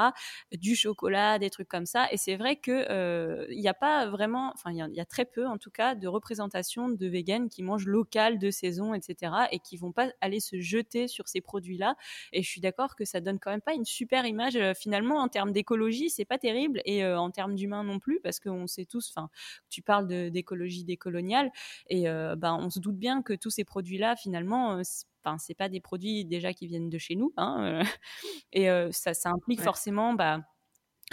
[0.51, 2.07] Du chocolat, des trucs comme ça.
[2.11, 5.25] Et c'est vrai que il n'y a pas vraiment, enfin, il y, y, a très
[5.25, 9.33] peu en tout cas de représentation de véganes qui mangent local, de saison, etc.
[9.51, 11.95] et qui vont pas aller se jeter sur ces produits-là.
[12.33, 14.55] Et je suis d'accord que ça donne quand même pas une super image.
[14.55, 18.19] Euh, finalement, en termes d'écologie, c'est pas terrible et euh, en termes d'humain non plus,
[18.21, 19.29] parce qu'on sait tous, enfin,
[19.69, 21.51] tu parles d'écologie décoloniale
[21.89, 24.81] et euh, ben, on se doute bien que tous ces produits-là, finalement,
[25.23, 27.81] enfin c'est pas des produits déjà qui viennent de chez nous hein,
[28.53, 30.41] et ça, ça implique forcément bah,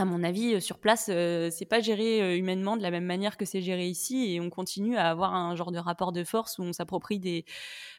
[0.02, 3.62] à mon avis, sur place, c'est pas géré humainement de la même manière que c'est
[3.62, 6.72] géré ici, et on continue à avoir un genre de rapport de force où on
[6.72, 7.44] s'approprie des,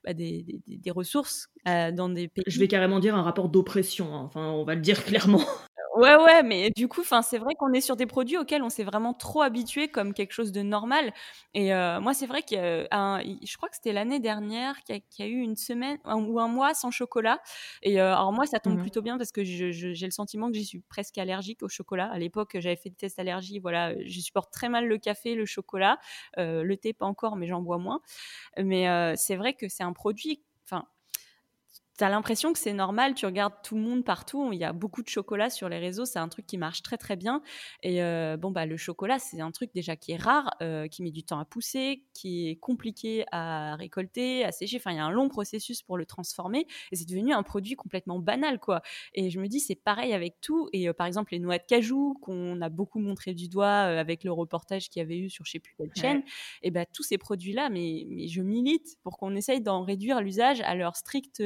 [0.04, 2.44] bah, des, des, ressources dans des pays.
[2.48, 4.16] Je vais carrément dire un rapport d'oppression.
[4.16, 4.24] Hein.
[4.26, 5.42] Enfin, on va le dire clairement.
[5.96, 8.70] Ouais, ouais, mais du coup, enfin, c'est vrai qu'on est sur des produits auxquels on
[8.70, 11.14] s'est vraiment trop habitué comme quelque chose de normal.
[11.54, 15.28] Et euh, moi, c'est vrai que je crois que c'était l'année dernière qu'il y, a
[15.28, 17.40] eu une semaine ou un mois sans chocolat.
[17.84, 19.72] Et euh, alors moi, ça tombe mmh plutôt bien parce que j'ai
[20.08, 22.10] le sentiment que j'y suis presque allergique au chocolat.
[22.12, 23.60] À l'époque, j'avais fait des tests allergie.
[23.60, 26.00] Voilà, je supporte très mal le café, le chocolat,
[26.40, 28.02] euh, le thé pas encore, mais j'en bois moins.
[28.58, 30.42] Mais c'est vrai que c'est un produit.
[30.66, 30.86] Enfin,
[32.04, 34.74] tu as l'impression que c'est normal, tu regardes tout le monde partout, il y a
[34.74, 37.42] beaucoup de chocolat sur les réseaux, c'est un truc qui marche très très bien.
[37.82, 41.02] Et euh, bon, bah, le chocolat, c'est un truc déjà qui est rare, euh, qui
[41.02, 44.78] met du temps à pousser, qui est compliqué à récolter, à sécher.
[44.78, 47.76] Enfin, il y a un long processus pour le transformer et c'est devenu un produit
[47.76, 48.82] complètement banal, quoi.
[49.14, 50.68] Et je me dis, c'est pareil avec tout.
[50.74, 54.26] Et euh, par exemple, les noix de cajou, qu'on a beaucoup montré du doigt avec
[54.26, 56.24] le reportage qu'il y avait eu sur je sais plus quelle chaîne,
[56.64, 60.60] et ben tous ces produits-là, mais, mais je milite pour qu'on essaye d'en réduire l'usage
[60.62, 61.42] à leur strict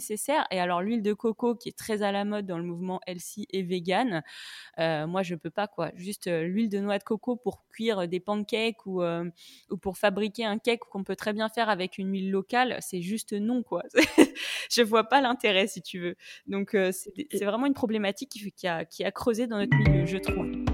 [0.00, 0.46] nécessaire.
[0.50, 3.46] Et alors l'huile de coco qui est très à la mode dans le mouvement healthy
[3.50, 4.22] et vegan,
[4.78, 5.90] euh, moi je peux pas quoi.
[5.94, 9.28] Juste euh, l'huile de noix de coco pour cuire des pancakes ou, euh,
[9.70, 13.02] ou pour fabriquer un cake qu'on peut très bien faire avec une huile locale, c'est
[13.02, 13.82] juste non quoi.
[14.70, 16.16] je vois pas l'intérêt si tu veux.
[16.46, 20.16] Donc c'est vraiment une problématique qui, qui, a, qui a creusé dans notre milieu, je
[20.16, 20.69] trouve.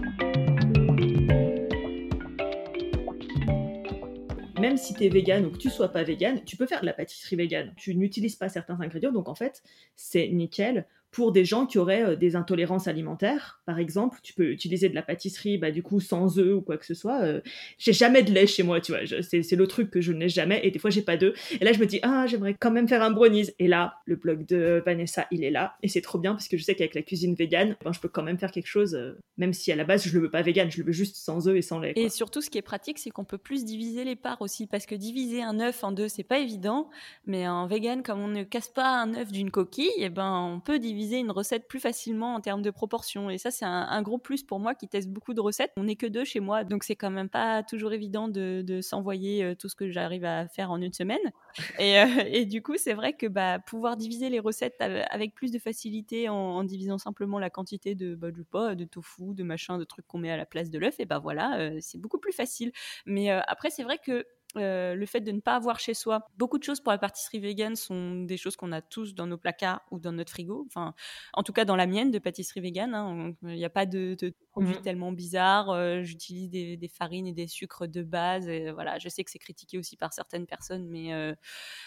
[4.58, 6.86] Même si tu es vegan ou que tu sois pas vegan, tu peux faire de
[6.86, 7.72] la pâtisserie vegan.
[7.76, 9.62] Tu n'utilises pas certains ingrédients, donc en fait,
[9.96, 14.50] c'est nickel pour des gens qui auraient euh, des intolérances alimentaires, par exemple, tu peux
[14.50, 17.22] utiliser de la pâtisserie, bah, du coup, sans œufs ou quoi que ce soit.
[17.22, 17.40] Euh,
[17.78, 19.00] j'ai jamais de lait chez moi, tu vois.
[19.22, 21.34] C'est le truc que je n'ai jamais, et des fois, j'ai pas d'œufs.
[21.60, 23.50] Et là, je me dis, ah, j'aimerais quand même faire un brownies.
[23.58, 26.56] Et là, le blog de Vanessa, il est là, et c'est trop bien parce que
[26.56, 29.18] je sais qu'avec la cuisine végane, ben, je peux quand même faire quelque chose, euh,
[29.38, 31.48] même si à la base, je le veux pas vegan, je le veux juste sans
[31.48, 31.92] œufs et sans lait.
[31.96, 34.84] Et surtout, ce qui est pratique, c'est qu'on peut plus diviser les parts aussi, parce
[34.84, 36.90] que diviser un œuf en deux, c'est pas évident,
[37.26, 40.60] mais en vegan, comme on ne casse pas un œuf d'une coquille, eh ben, on
[40.60, 43.30] peut diviser une recette plus facilement en termes de proportion.
[43.30, 45.72] Et ça, c'est un, gros plus pour moi qui teste beaucoup de recettes.
[45.76, 49.42] On n'est que deux chez moi, donc c'est quand même pas toujours évident de, s'envoyer
[49.42, 51.32] euh, tout ce que j'arrive à faire en une semaine.
[51.78, 55.50] Et, euh, et du coup, c'est vrai que bah, pouvoir diviser les recettes avec plus
[55.50, 59.78] de facilité en, divisant simplement la quantité de, bah, de, pas, de tofu, de machin,
[59.78, 62.18] de trucs qu'on met à la place de l'œuf, et bah voilà, euh, c'est beaucoup
[62.18, 62.72] plus facile.
[63.06, 64.26] Mais après, c'est vrai que
[64.56, 67.76] le fait de ne pas avoir chez soi beaucoup de choses pour la pâtisserie vegan
[67.76, 70.64] sont des choses qu'on a tous dans nos placards ou dans notre frigo.
[70.68, 70.94] Enfin,
[71.32, 74.16] en tout cas dans la mienne de pâtisserie vegan, hein, il n'y a pas de,
[74.50, 76.02] produits mmh tellement bizarres.
[76.02, 78.48] J'utilise des, farines et des sucres de base.
[78.48, 81.10] Et voilà, je sais que c'est critiqué aussi par certaines personnes, mais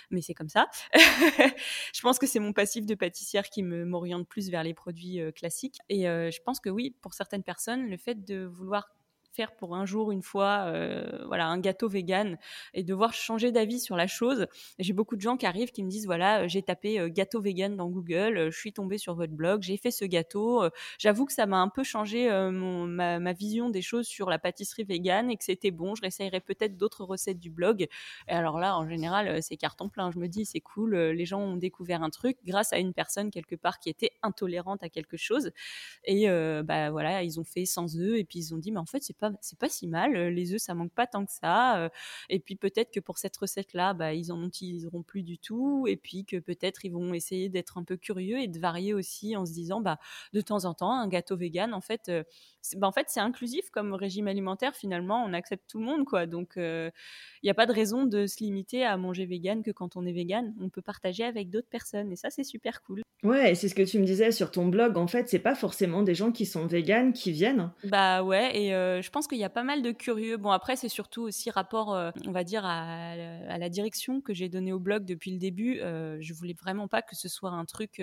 [0.10, 0.68] mais c'est comme ça.
[0.94, 5.20] je pense que c'est mon passif de pâtissière qui me m'oriente plus vers les produits
[5.36, 5.80] classiques.
[5.90, 8.90] Et je pense que oui, pour certaines personnes, le fait de vouloir
[9.32, 12.38] faire pour un jour, une fois, euh, voilà, un gâteau vegan
[12.74, 14.48] et devoir changer d'avis sur la chose.
[14.80, 17.42] J'ai beaucoup de gens qui arrivent qui me disent voilà, euh, j'ai tapé euh, gâteau
[17.42, 20.64] vegan dans Google, je suis tombée sur votre blog, j'ai fait ce gâteau.
[20.98, 24.84] J'avoue que ça m'a un peu changé mon, ma, vision des choses sur la pâtisserie
[24.84, 25.96] vegan et que c'était bon.
[25.96, 27.88] Je réessayerai peut-être d'autres recettes du blog.
[28.28, 30.12] Et alors là, en général, c'est carton plein.
[30.12, 33.32] Je me dis c'est cool, les gens ont découvert un truc grâce à une personne
[33.32, 35.52] quelque part qui était intolérante à quelque chose.
[36.06, 36.28] Et
[36.64, 39.04] bah voilà, ils ont fait sans œufs et puis ils ont dit mais en fait
[39.04, 40.14] c'est pas c'est pas si mal.
[40.30, 41.90] Les œufs, ça manque pas tant que ça.
[42.30, 45.86] Et puis peut-être que pour cette recette-là, bah, ils en utiliseront plus du tout.
[45.88, 49.36] Et puis que peut-être ils vont essayer d'être un peu curieux et de varier aussi
[49.36, 50.00] en se disant, bah,
[50.34, 52.12] de temps en temps, un gâteau vegan, en fait,
[52.76, 54.76] bah, en fait, c'est inclusif comme régime alimentaire.
[54.76, 56.26] Finalement, on accepte tout le monde, quoi.
[56.26, 56.92] Donc, il
[57.44, 60.14] n'y a pas de raison de se limiter à manger vegan que quand on est
[60.14, 60.54] vegan.
[60.60, 62.12] On peut partager avec d'autres personnes.
[62.12, 63.02] Et ça, c'est super cool.
[63.22, 64.98] Ouais, c'est ce que tu me disais sur ton blog.
[64.98, 67.72] En fait, c'est pas forcément des gens qui sont véganes qui viennent.
[67.84, 70.38] Bah ouais, et je pense qu'il y a pas mal de curieux.
[70.38, 71.90] Bon, après, c'est surtout aussi rapport,
[72.26, 73.16] on va dire, à,
[73.58, 75.80] la direction que j'ai donnée au blog depuis le début.
[75.80, 78.02] je voulais vraiment pas que ce soit un truc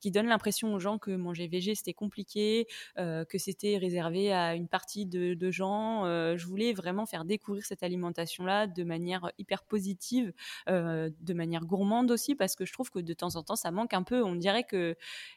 [0.00, 4.68] qui donne l'impression aux gens que manger végé c'était compliqué, que c'était réservé à une
[4.68, 6.04] partie de, de gens.
[6.04, 10.32] je voulais vraiment faire découvrir cette alimentation-là de manière hyper positive,
[10.66, 13.94] de manière gourmande aussi, parce que je trouve que de temps en temps, ça manque
[13.94, 14.22] un peu.
[14.22, 14.96] On dirais que,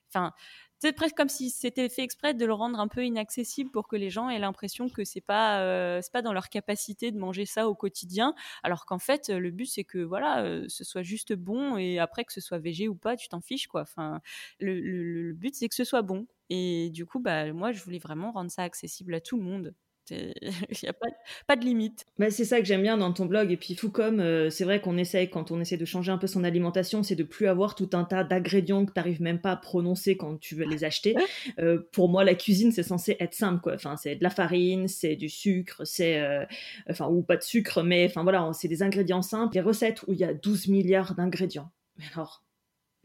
[0.10, 0.34] enfin,
[0.80, 3.96] c'est presque comme si c'était fait exprès de le rendre un peu inaccessible pour que
[3.96, 7.46] les gens aient l'impression que c'est pas euh, c'est pas dans leur capacité de manger
[7.46, 8.34] ça au quotidien.
[8.64, 12.24] Alors qu'en fait le but c'est que voilà euh, ce soit juste bon et après
[12.26, 13.82] que ce soit végé ou pas tu t'en fiches quoi.
[13.82, 14.22] Enfin
[14.60, 16.28] le, le but c'est que ce soit bon.
[16.50, 19.74] Et du coup bah moi je voulais vraiment rendre ça accessible à tout le monde
[20.42, 21.08] il n'y a pas,
[21.48, 22.06] pas, de limite.
[22.18, 23.52] mais c'est ça que j'aime bien dans ton blog.
[23.52, 26.18] Et puis, tout comme, euh, c'est vrai qu'on essaye, quand on essaie de changer un
[26.18, 29.40] peu son alimentation, c'est de plus avoir tout un tas d'ingrédients que tu n'arrives même
[29.40, 31.16] pas à prononcer quand tu veux les acheter.
[31.60, 33.74] Euh, pour moi, la cuisine, c'est censé être simple, quoi.
[33.76, 36.22] Enfin, c'est de la farine, c'est du sucre, c'est.
[36.22, 36.46] Euh,
[36.90, 39.54] enfin, ou pas de sucre, mais enfin voilà, c'est des ingrédients simples.
[39.54, 41.72] Des recettes où il y a 12 milliards d'ingrédients.
[41.98, 42.44] Mais alors,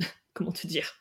[0.34, 0.94] comment te dire?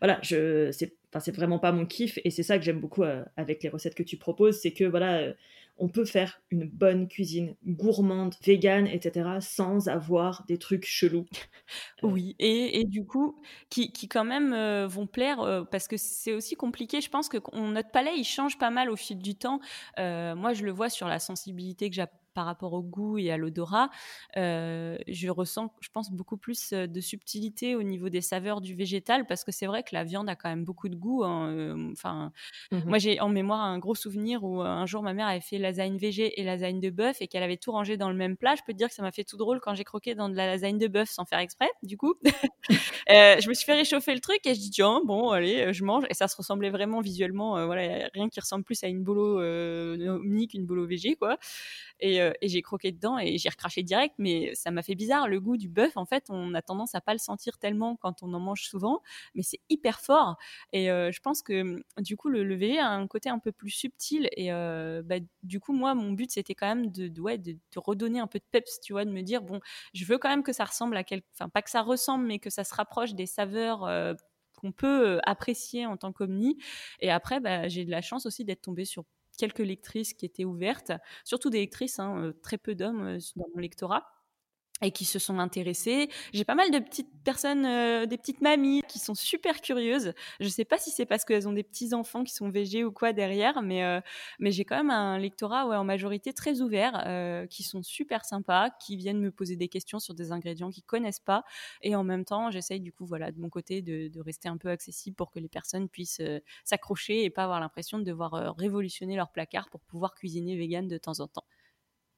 [0.00, 0.70] Voilà, je.
[0.72, 3.62] C'est Enfin, c'est vraiment pas mon kiff et c'est ça que j'aime beaucoup euh, avec
[3.62, 5.32] les recettes que tu proposes, c'est que voilà, euh,
[5.78, 11.26] on peut faire une bonne cuisine gourmande, végane, etc., sans avoir des trucs chelous.
[12.02, 16.34] Oui, et, et du coup, qui, qui quand même euh, vont plaire, parce que c'est
[16.34, 17.00] aussi compliqué.
[17.00, 19.60] Je pense que notre palais, il change pas mal au fil du temps.
[19.96, 22.02] moi, je le vois sur la sensibilité que j'ai
[22.34, 23.90] par rapport au goût et à l'odorat,
[24.36, 28.74] euh, je ressens, je pense, beaucoup plus euh, de subtilité au niveau des saveurs du
[28.74, 31.24] végétal parce que c'est vrai que la viande a quand même beaucoup de goût.
[31.24, 32.32] Hein, euh, enfin,
[32.72, 35.58] mmh moi j'ai en mémoire un gros souvenir où un jour ma mère avait fait
[35.58, 38.54] lasagne végé et lasagne de bœuf et qu'elle avait tout rangé dans le même plat.
[38.56, 40.34] Je peux te dire que ça m'a fait tout drôle quand j'ai croqué dans de
[40.34, 42.14] la lasagne de bœuf sans faire exprès, du coup.
[43.08, 46.04] je me suis fait réchauffer le truc et je dis tiens bon allez je mange
[46.08, 49.40] et ça se ressemblait vraiment visuellement voilà rien qui ressemble plus à une bolo
[50.22, 51.38] unique une bolo végé quoi
[52.00, 55.28] et euh, et j'ai croqué dedans et j'ai recraché direct, mais ça m'a fait bizarre.
[55.28, 58.22] Le goût du bœuf, en fait, on a tendance à pas le sentir tellement quand
[58.22, 59.00] on en mange souvent,
[59.34, 60.36] mais c'est hyper fort.
[60.72, 63.52] Et euh, je pense que du coup, le, le végé a un côté un peu
[63.52, 64.28] plus subtil.
[64.36, 67.20] Et euh, bah, du coup, moi, mon but, c'était quand même de, de,
[67.76, 69.60] redonner un peu de peps, tu vois, de me dire, bon,
[69.92, 71.26] je veux quand même que ça ressemble à quelque.
[71.34, 73.88] Enfin, pas que ça ressemble, mais que ça se rapproche des saveurs
[74.54, 76.58] qu'on peut apprécier en tant qu'omni.
[77.00, 79.04] Et après, bah, j'ai de la chance aussi d'être tombée sur
[79.36, 80.92] quelques lectrices qui étaient ouvertes,
[81.24, 84.13] surtout des lectrices, hein, euh, très peu d'hommes euh, dans mon lectorat
[84.84, 86.08] et qui se sont intéressés.
[86.32, 90.12] J'ai pas mal de petites personnes, euh, des petites mamies qui sont super curieuses.
[90.40, 92.92] Je sais pas si c'est parce qu'elles ont des petits enfants qui sont végés ou
[92.92, 94.00] quoi derrière, mais euh,
[94.38, 98.24] mais j'ai quand même un lectorat ouais, en majorité très ouvert, euh, qui sont super
[98.24, 101.44] sympas, qui viennent me poser des questions sur des ingrédients qu'ils connaissent pas,
[101.82, 104.56] et en même temps j'essaye du coup voilà de mon côté de, de, rester un
[104.56, 106.22] peu accessible pour que les personnes puissent
[106.64, 110.98] s'accrocher et pas avoir l'impression de devoir révolutionner leur placard pour pouvoir cuisiner vegan de
[110.98, 111.44] temps en temps.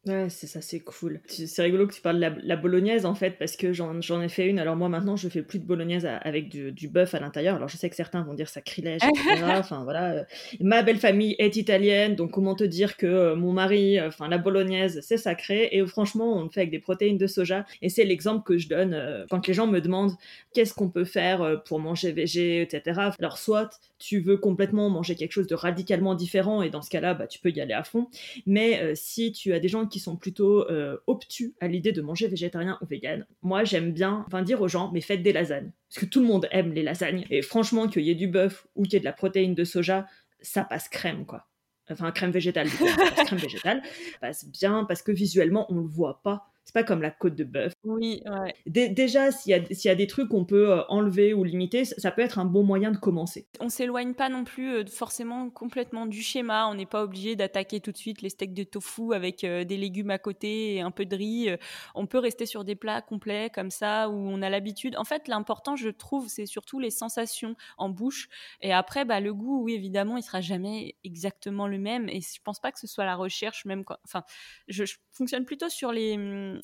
[0.07, 1.21] Ouais, c'est ça, c'est cool.
[1.27, 4.47] C'est rigolo que tu parles de la, bolognaise en fait, parce que j'en ai fait
[4.47, 4.61] une.
[4.61, 7.57] Alors moi maintenant, je fais plus de bolognaise avec du, du bœuf à l'intérieur.
[7.57, 9.45] Alors je sais que certains vont dire sacrilège, etc.
[9.59, 10.13] enfin voilà.
[10.13, 10.25] Euh,
[10.61, 14.29] ma belle famille est italienne, donc comment te dire que euh, mon mari, euh, enfin
[14.29, 15.71] la bolognaise, c'est sacré.
[15.73, 17.67] Et franchement, on le fait avec des protéines de soja.
[17.83, 20.15] Et c'est l'exemple que je donne quand les gens me demandent
[20.55, 23.01] qu'est-ce qu'on peut faire pour manger végé, etc.
[23.19, 27.15] Alors soit tu veux complètement manger quelque chose de radicalement différent, et dans ce cas-là,
[27.15, 28.09] bah, tu peux y aller à fond.
[28.47, 32.29] Mais si tu as des gens qui sont plutôt euh, obtus à l'idée de manger
[32.29, 35.73] végétarien ou vegan, moi j'aime bien dire aux gens, mais faites des lasagnes.
[35.89, 37.25] Parce que tout le monde aime les lasagnes.
[37.31, 39.65] Et franchement, qu'il y ait du bœuf ou qu'il y ait de la protéine de
[39.65, 40.07] soja,
[40.41, 41.47] ça passe crème, quoi.
[41.89, 43.83] Enfin, crème végétale, passe crème végétale.
[43.85, 47.37] Ça passe bien parce que visuellement, on le voit pas c'est pas comme la côte
[47.37, 47.73] de bœuf.
[47.85, 48.53] Oui, ouais.
[48.67, 52.41] déjà, s'il y, a des trucs qu'on peut euh, enlever ou limiter, ça peut être
[52.41, 53.47] un bon moyen de commencer.
[53.61, 56.67] On s'éloigne pas non plus euh, forcément complètement du schéma.
[56.67, 59.77] On n'est pas obligé d'attaquer tout de suite les steaks de tofu avec euh, des
[59.77, 61.57] légumes à côté et un peu de riz.
[61.95, 64.97] On peut rester sur des plats complets comme ça où on a l'habitude.
[64.97, 68.29] En fait, l'important, je trouve, c'est surtout les sensations en bouche.
[68.61, 72.09] Et après, bah, le goût, oui, évidemment, il sera jamais exactement le même.
[72.09, 73.85] Et je pense pas que ce soit la recherche même.
[74.05, 74.25] Enfin,
[74.67, 76.17] je fonctionne plutôt sur les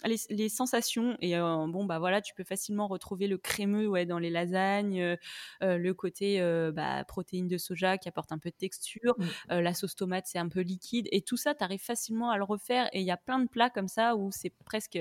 [0.05, 1.17] les, sensations.
[1.21, 5.01] Et euh, bon, bah voilà, tu peux facilement retrouver le crémeux ouais, dans les lasagnes,
[5.01, 5.17] euh,
[5.63, 6.41] euh, le côté
[6.75, 9.55] bah, protéines de soja qui apporte un peu de texture, mmh.
[9.61, 11.09] la sauce tomate, c'est un peu liquide.
[11.13, 12.89] Et tout ça, tu arrives facilement à le refaire.
[12.93, 14.99] Et il y a plein de plats comme ça où c'est presque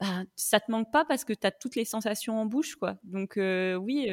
[0.00, 2.98] bah, ça te manque pas parce que tu as toutes les sensations en bouche, quoi.
[3.04, 4.12] Donc oui,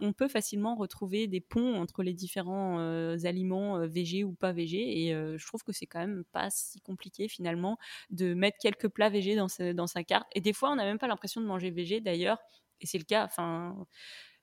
[0.00, 2.78] on, peut facilement retrouver des ponts entre les différents
[3.24, 7.28] aliments végés ou pas végés, et je trouve que c'est quand même pas si compliqué
[7.28, 7.78] finalement
[8.10, 10.28] de mettre quelques plats végés dans, dans sa carte.
[10.34, 12.38] Et des fois, on n'a même pas l'impression de manger végé d'ailleurs,
[12.80, 13.24] et c'est le cas.
[13.24, 13.74] Enfin.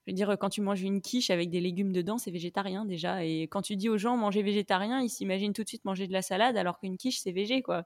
[0.08, 3.23] Je veux dire, quand tu manges une quiche avec des légumes dedans, c'est végétarien déjà.
[3.23, 6.13] Et quand tu dis aux gens manger végétarien, ils s'imaginent tout de suite manger de
[6.13, 7.86] la salade, alors qu'une quiche, c'est végé, quoi.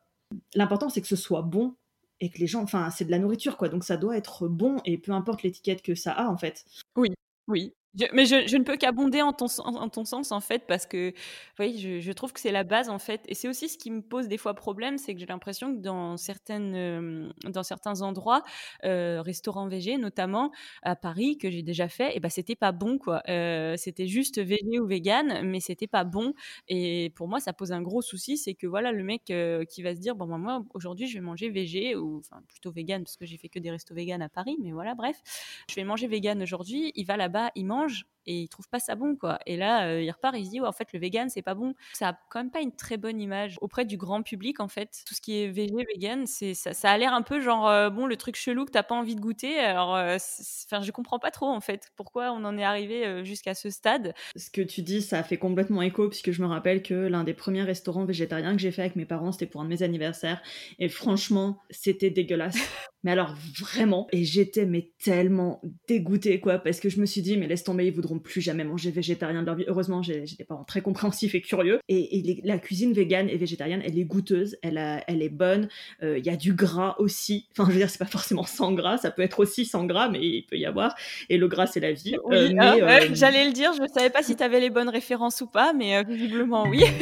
[0.55, 1.75] L'important, c'est que ce soit bon
[2.19, 3.69] et que les gens, enfin, c'est de la nourriture, quoi.
[3.69, 6.65] Donc ça doit être bon et peu importe l'étiquette que ça a, en fait.
[6.95, 7.09] Oui,
[7.47, 7.73] oui
[8.13, 11.13] mais je, ne peux qu'abonder en ton, en, ton sens, en fait, parce que
[11.59, 13.21] oui, je, trouve que c'est la base, en fait.
[13.27, 15.79] Et c'est aussi ce qui me pose des fois problème, c'est que j'ai l'impression que
[15.79, 18.43] dans, certaines, euh, dans certains endroits,
[18.83, 20.51] euh, restaurants végé, notamment
[20.81, 23.21] à Paris, que j'ai déjà fait, et eh ben, c'était pas bon, quoi.
[23.29, 26.33] Euh, c'était juste végé ou vegan, mais c'était pas bon.
[26.67, 29.31] Et pour moi, ça pose un gros souci, c'est que voilà, le mec
[29.69, 33.17] qui va se dire, bon, moi, aujourd'hui, je vais manger végé, ou plutôt vegan, parce
[33.17, 35.21] que j'ai fait que des restos vegan à Paris, mais voilà, bref,
[35.69, 38.79] je vais manger vegan aujourd'hui, il va là-bas, il mange échange et il trouve pas
[38.79, 39.39] ça bon quoi.
[39.45, 41.73] Et là, euh, il repart, il se dit en fait le vegan c'est pas bon.
[41.93, 45.03] Ça a quand même pas une très bonne image auprès du grand public en fait.
[45.07, 47.89] Tout ce qui est végé, vegan, c'est ça, ça, a l'air un peu genre euh,
[47.89, 49.59] bon le truc chelou que t'as pas envie de goûter.
[49.59, 50.17] Alors, euh,
[50.65, 54.13] enfin je comprends pas trop en fait pourquoi on en est arrivé jusqu'à ce stade.
[54.35, 57.33] Ce que tu dis, ça fait complètement écho puisque je me rappelle que l'un des
[57.33, 60.41] premiers restaurants végétariens que j'ai fait avec mes parents, c'était pour un de mes anniversaires
[60.79, 62.55] et franchement c'était dégueulasse.
[63.03, 67.37] mais alors vraiment, et j'étais mais tellement dégoûtée quoi, parce que je me suis dit
[67.37, 69.65] mais laisse tomber, ils voudront plus jamais manger végétarien de leur vie.
[69.67, 71.79] Heureusement, j'ai des parents très compréhensifs et curieux.
[71.89, 75.67] Et, la cuisine végane et végétarienne, elle est goûteuse, elle, elle est bonne.
[76.01, 77.47] Euh, il y a du gras aussi.
[77.51, 80.09] Enfin, je veux dire, c'est pas forcément sans gras, ça peut être aussi sans gras,
[80.09, 80.95] mais il peut y avoir.
[81.29, 82.15] Et le gras, c'est la vie.
[82.31, 85.41] Euh, ah, euh, j'allais le dire, je savais pas si tu avais les bonnes références
[85.41, 86.83] ou pas, mais visiblement oui.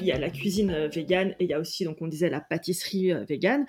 [0.00, 2.40] il y a la cuisine végane et il y a aussi, donc on disait, la
[2.40, 3.66] pâtisserie végane.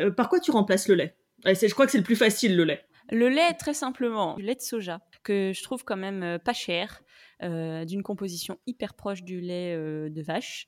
[0.00, 1.14] Euh, par quoi tu remplaces le lait?
[1.44, 2.84] Je crois que c'est le plus facile, le lait.
[3.10, 7.02] Le lait, très simplement, du lait de soja, que je trouve quand même pas cher,
[7.40, 10.66] d'une composition hyper proche du lait de vache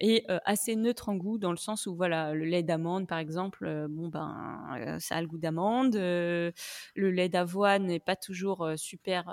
[0.00, 3.86] et assez neutre en goût dans le sens où voilà le lait d'amande par exemple
[3.90, 6.52] bon ben ça a le goût d'amande le
[6.96, 9.26] lait d'avoine n'est pas toujours super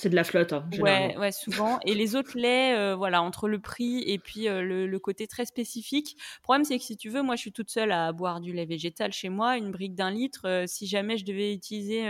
[0.00, 1.78] c'est de la flotte, hein, ouais, ouais, souvent.
[1.86, 5.46] Et les autres laits, euh, voilà, entre le prix et puis euh, le, côté très
[5.46, 6.16] spécifique.
[6.38, 8.52] Le problème, c'est que si tu veux, moi, je suis toute seule à boire du
[8.52, 10.42] lait végétal chez moi, une brique d'un litre.
[10.46, 12.04] Euh, si jamais je devais utiliser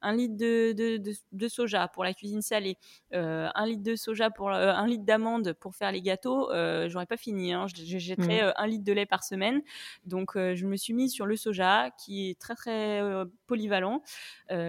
[0.00, 2.78] un litre de, de, de, soja pour la cuisine salée,
[3.12, 6.48] un litre de soja pour un litre d'amande pour faire les gâteaux,
[6.88, 7.52] j'aurais pas fini.
[7.52, 7.66] Hein.
[7.74, 8.52] Je, jetterais mmh.
[8.56, 9.60] un litre de lait par semaine.
[10.04, 13.02] Donc, je me suis mise sur le soja, qui est très très
[13.46, 14.02] polyvalent,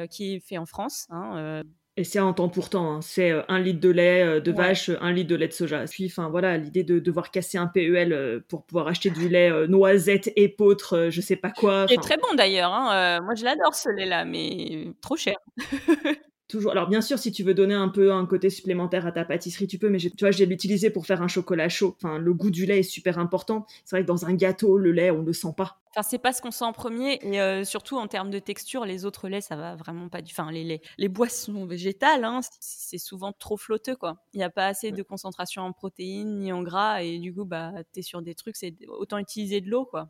[0.09, 1.07] qui est fait en France.
[1.09, 1.63] Hein,
[1.97, 3.01] et c'est en temps pourtant, hein.
[3.01, 5.83] c'est euh, un litre de lait euh, de vache, un litre de lait de soja.
[5.89, 9.67] Puis, enfin voilà, l'idée de devoir casser un PEL euh, pour pouvoir acheter du lait
[9.67, 11.85] noisette, épeautre, je sais pas quoi.
[11.89, 12.73] C'est très bon d'ailleurs.
[12.73, 13.19] Hein.
[13.21, 15.35] moi, je l'adore ce lait-là, mais trop cher.
[16.51, 16.71] toujours.
[16.71, 19.67] Alors bien sûr, si tu veux donner un peu un côté supplémentaire à ta pâtisserie,
[19.67, 19.89] tu peux.
[19.89, 21.95] Mais tu vois, j'ai l'utilisé pour faire un chocolat chaud.
[21.97, 23.65] Enfin, le goût du lait est super important.
[23.85, 25.79] C'est vrai que dans un gâteau, le lait, on le sent pas.
[25.91, 27.19] Enfin, c'est pas ce qu'on sent en premier.
[27.23, 30.31] Et euh, surtout en termes de texture, les autres laits, ça va vraiment pas du.
[30.31, 34.17] Enfin, les laits, les boissons végétales, hein, c'est souvent trop flotteux, quoi.
[34.33, 37.45] Il n'y a pas assez de concentration en protéines ni en gras, et du coup,
[37.45, 40.09] bah, t'es sur des trucs, c'est autant utiliser de l'eau, quoi.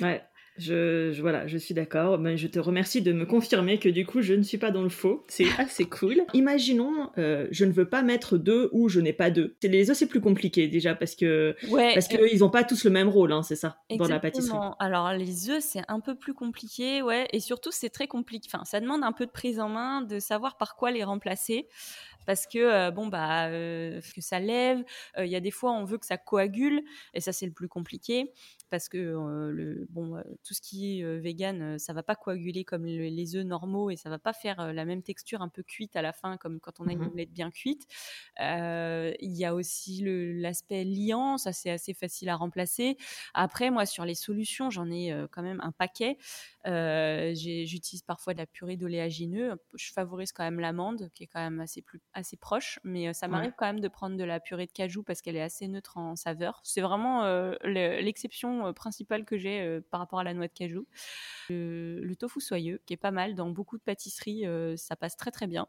[0.00, 0.22] ouais.
[0.58, 2.18] Je, voilà, je suis d'accord.
[2.18, 4.82] Mais je te remercie de me confirmer que du coup, je ne suis pas dans
[4.82, 5.24] le faux.
[5.28, 6.22] C'est assez cool.
[6.34, 9.56] Imaginons, euh, je ne veux pas mettre deux ou je n'ai pas deux.
[9.62, 12.84] Les œufs, c'est plus compliqué déjà parce que ouais, parce qu'ils ils n'ont pas tous
[12.84, 14.58] le même rôle, hein, c'est ça, dans la pâtisserie.
[14.78, 18.48] Alors les œufs, c'est un peu plus compliqué, ouais, et surtout c'est très compliqué.
[18.52, 21.66] Enfin, ça demande un peu de prise en main, de savoir par quoi les remplacer.
[22.26, 24.84] Parce que bon bah que ça lève.
[25.18, 26.82] Il y a des fois on veut que ça coagule
[27.14, 28.32] et ça c'est le plus compliqué
[28.70, 33.36] parce que le, bon, tout ce qui est vegan, ça va pas coaguler comme les
[33.36, 36.12] œufs normaux et ça va pas faire la même texture un peu cuite à la
[36.12, 37.86] fin comme quand on a une mmh omelette bien cuite.
[38.38, 42.96] Il y a aussi l'aspect liant, ça c'est assez facile à remplacer.
[43.34, 46.18] Après, moi sur les solutions, j'en ai quand même un paquet.
[46.66, 49.54] J'utilise parfois de la purée d'oléagineux.
[49.74, 53.28] Je favorise quand même l'amande, qui est quand même assez, plus, assez proche, mais ça
[53.28, 55.96] m'arrive quand même de prendre de la purée de cajou parce qu'elle est assez neutre
[55.96, 56.60] en saveur.
[56.64, 57.24] C'est vraiment
[57.64, 60.86] l'exception principale que j'ai par rapport à la noix de cajou.
[61.48, 64.44] Le, tofu soyeux, qui est pas mal dans beaucoup de pâtisseries,
[64.76, 65.68] ça passe très très bien.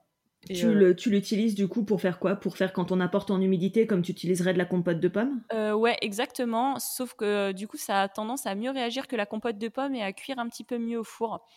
[0.95, 2.35] Tu l'utilises du coup pour faire quoi?
[2.35, 5.41] Pour faire quand on apporte en humidité comme tu utiliserais de la compote de pommes
[5.51, 6.77] Ouais, exactement.
[6.79, 9.95] Sauf que du coup, ça a tendance à mieux réagir que la compote de pommes
[9.95, 11.47] et à cuire un petit peu mieux au four.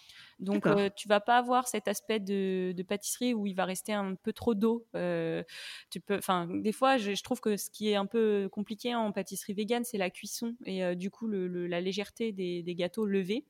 [0.40, 4.14] Donc, tu tu vas pas avoir cet aspect de, pâtisserie où il va rester un
[4.14, 4.86] peu trop d'eau.
[4.92, 9.12] tu peux, enfin, des fois, je, trouve que ce qui est un peu compliqué en
[9.12, 13.44] pâtisserie végane, c'est la cuisson et du coup la légèreté des, gâteaux levés.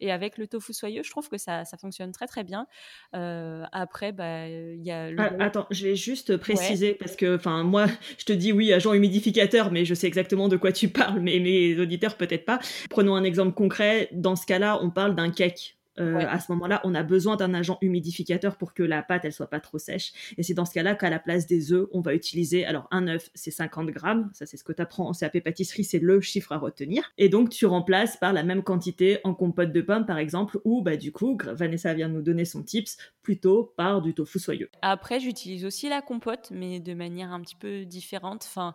[0.00, 2.66] Et avec le tofu soyeux, je trouve que ça, fonctionne très très bien.
[3.12, 5.10] après, bah, il y a.
[5.10, 5.20] Le...
[5.20, 7.86] Ah, attends, je vais juste préciser parce que, enfin, moi,
[8.18, 11.38] je te dis oui, agent humidificateur, mais je sais exactement de quoi tu parles, mais
[11.38, 12.60] mes auditeurs peut-être pas.
[12.88, 14.08] Prenons un exemple concret.
[14.12, 15.79] Dans ce cas-là, on parle d'un cake.
[16.00, 19.32] Euh, à ce moment-là, on a besoin d'un agent humidificateur pour que la pâte elle
[19.32, 20.12] soit pas trop sèche.
[20.38, 23.06] Et c'est dans ce cas-là qu'à la place des œufs, on va utiliser alors un
[23.08, 24.30] œuf, c'est 50 grammes.
[24.32, 27.12] Ça c'est ce que tu apprends en CAP pâtisserie, c'est le chiffre à retenir.
[27.18, 30.82] Et donc tu remplaces par la même quantité en compote de pommes par exemple, ou
[30.82, 34.70] bah du coup Vanessa vient de nous donner son tips plutôt par du tofu soyeux.
[34.82, 38.44] Après j'utilise aussi la compote, mais de manière un petit peu différente.
[38.48, 38.74] Enfin,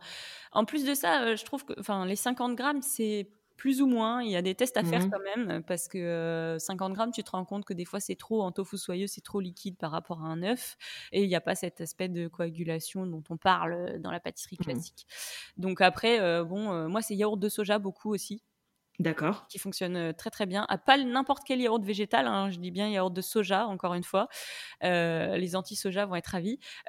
[0.52, 3.88] en plus de ça, euh, je trouve que enfin les 50 grammes c'est plus ou
[3.88, 4.22] moins.
[4.22, 7.24] Il y a des tests à faire mmh quand même parce que 50 grammes, tu
[7.24, 9.92] te rends compte que des fois c'est trop en tofu soyeux, c'est trop liquide par
[9.92, 10.78] rapport à un œuf
[11.12, 14.58] et il n'y a pas cet aspect de coagulation dont on parle dans la pâtisserie
[14.60, 15.06] mmh classique.
[15.58, 18.44] Donc après, bon, moi c'est yaourt de soja beaucoup aussi.
[19.00, 19.48] D'accord.
[19.50, 20.66] Qui fonctionne très très bien.
[20.70, 24.04] À pas n'importe quel yaourt végétal, hein, je dis bien yaourt de soja, encore une
[24.04, 24.28] fois.
[24.82, 26.60] les anti-soja vont être ravis.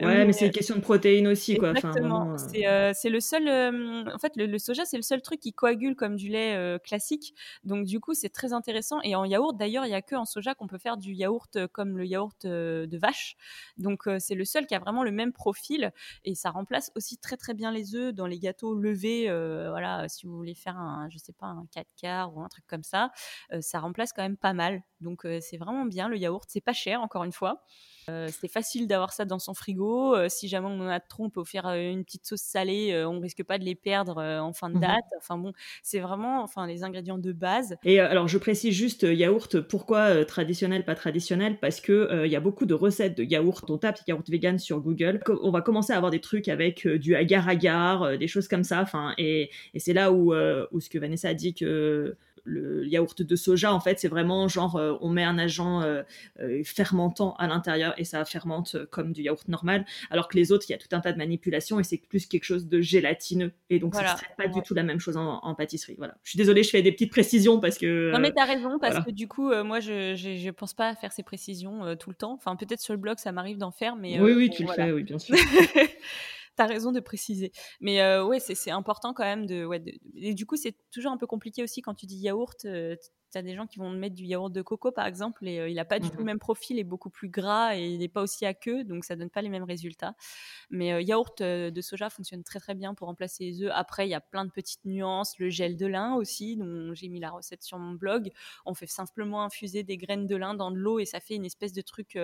[0.00, 1.70] ouais, mais, c'est une question de protéines aussi, quoi.
[1.70, 2.36] Exactement.
[2.36, 3.48] c'est le seul.
[3.48, 7.34] en fait, le, soja, c'est le seul truc qui coagule comme du lait classique.
[7.64, 9.00] Donc, du coup, c'est très intéressant.
[9.02, 11.66] Et en yaourt, d'ailleurs, il n'y a que en soja qu'on peut faire du yaourt
[11.68, 13.36] comme le yaourt de vache.
[13.78, 15.92] Donc, c'est le seul qui a vraiment le même profil.
[16.24, 19.26] Et ça remplace aussi très très bien les œufs dans les gâteaux levés.
[19.70, 22.82] voilà, si vous voulez faire je sais pas, un 4 quarts ou un truc comme
[22.84, 23.10] ça,
[23.60, 24.82] ça remplace quand même pas mal.
[25.00, 27.64] Donc c'est vraiment bien le yaourt, c'est pas cher encore une fois.
[28.08, 30.14] Euh, c'est facile d'avoir ça dans son frigo.
[30.14, 33.04] Euh, si jamais on en a trop, on peut faire euh, une petite sauce salée.
[33.06, 35.04] on risque pas de les perdre en fin de mmh date.
[35.18, 37.76] Enfin bon, c'est vraiment enfin les ingrédients de base.
[37.84, 39.60] Et alors je précise juste yaourt.
[39.60, 41.58] Pourquoi traditionnel, pas traditionnel?
[41.60, 43.68] Parce que il y a beaucoup de recettes de yaourt.
[43.70, 45.20] On tape yaourt vegan sur Google.
[45.42, 48.80] On va commencer à avoir des trucs avec du agar-agar, des choses comme ça.
[48.80, 53.22] Enfin et, et c'est là où, où ce que Vanessa a dit que le yaourt
[53.22, 56.02] de soja, en fait, c'est vraiment genre, euh, on met un agent euh,
[56.40, 60.66] euh, fermentant à l'intérieur et ça fermente comme du yaourt normal, alors que les autres,
[60.68, 63.52] il y a tout un tas de manipulations et c'est plus quelque chose de gélatineux.
[63.70, 65.94] Et donc, ça ne pas du tout la même chose en, pâtisserie.
[65.98, 66.14] Voilà.
[66.24, 68.10] Je suis désolée, je fais des petites précisions parce que.
[68.10, 70.94] Non, mais tu as raison, parce que du coup, moi, je ne pense pas à
[70.94, 72.32] faire ces précisions tout le temps.
[72.32, 74.20] Enfin, peut-être sur le blog, ça m'arrive d'en faire, mais.
[74.20, 75.36] oui, oui, tu le fais, oui, bien sûr.
[76.56, 77.50] T'as raison de préciser.
[77.80, 79.82] Mais euh, ouais, c'est important quand même de, ouais,
[80.16, 82.66] Et du coup, c'est toujours un peu compliqué aussi quand tu dis yaourt
[83.32, 85.74] tu as des gens qui vont mettre du yaourt de coco, par exemple, et il
[85.74, 87.98] n'a pas du tout le mmh même profil, il est beaucoup plus gras et il
[87.98, 90.14] n'est pas aussi aqueux, donc ça donne pas les mêmes résultats.
[90.70, 93.72] Mais yaourt de soja fonctionne très très bien pour remplacer les œufs.
[93.74, 95.38] Après, il y a plein de petites nuances.
[95.38, 98.30] Le gel de lin aussi, dont j'ai mis la recette sur mon blog.
[98.66, 101.44] On fait simplement infuser des graines de lin dans de l'eau et ça fait une
[101.44, 102.18] espèce de truc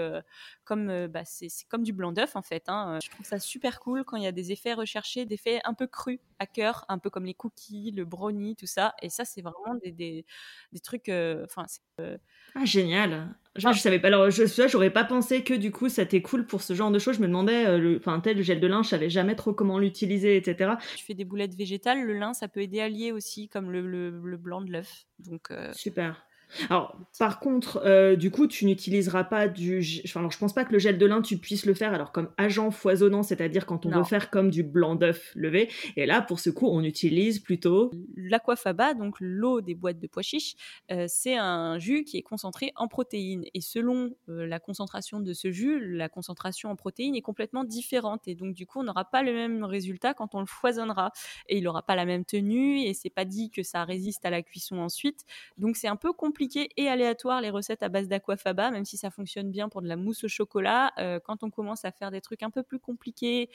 [0.65, 2.69] comme, bah, c'est comme du blanc d'œuf en fait.
[2.69, 2.99] Hein.
[3.03, 5.75] Je trouve ça super cool quand il y a des effets recherchés, des effets un
[5.75, 8.95] peu crus à cœur, un peu comme les cookies, le brownie, tout ça.
[9.03, 10.25] Et ça, c'est vraiment des, des,
[10.73, 11.67] des trucs Enfin,
[12.01, 12.17] euh,
[12.55, 13.35] ah, génial.
[13.57, 14.09] Je, je savais pas.
[14.09, 16.99] Alors, je, j'aurais pas pensé que du coup, ça était cool pour ce genre de
[16.99, 17.17] choses.
[17.17, 19.79] Je me demandais, euh, le, enfin, tel gel de lin, je savais jamais trop comment
[19.79, 20.75] l'utiliser, etc.
[20.97, 23.81] Tu fais des boulettes végétales, le lin, ça peut aider à lier aussi, comme le,
[23.81, 25.07] le, blanc de l'œuf.
[25.19, 26.28] Donc, euh, super.
[26.71, 29.83] Alors, par contre, euh, du coup, tu n'utiliseras pas du.
[30.05, 32.13] Enfin, alors, je pense pas que le gel de lin, tu puisses le faire alors
[32.13, 35.69] comme agent foisonnant, c'est-à-dire quand on veut faire comme du blanc d'œuf levé.
[35.97, 37.91] Et là, pour ce coup, on utilise plutôt.
[38.17, 40.55] L'aquafaba, donc l'eau des boîtes de pois chiches,
[40.91, 43.45] euh, c'est un jus qui est concentré en protéines.
[43.55, 48.27] Et selon euh, la concentration de ce jus, la concentration en protéines est complètement différente.
[48.27, 51.13] Et donc, du coup, on n'aura pas le même résultat quand on le foisonnera.
[51.49, 52.81] Et il n'aura pas la même tenue.
[52.81, 55.25] Et c'est pas dit que ça résiste à la cuisson ensuite.
[55.59, 56.38] Donc, c'est un peu compliqué
[56.77, 59.97] et aléatoires les recettes à base d'aquafaba, même si ça fonctionne bien pour de la
[59.97, 60.93] mousse au chocolat.
[61.25, 63.51] quand on commence à faire des trucs un peu plus compliqués,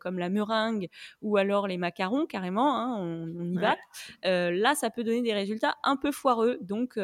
[0.00, 0.88] comme la meringue
[1.22, 3.76] ou alors les macarons, carrément, hein, on, y va.
[4.22, 6.58] là, ça peut donner des résultats un peu foireux.
[6.60, 6.98] Donc,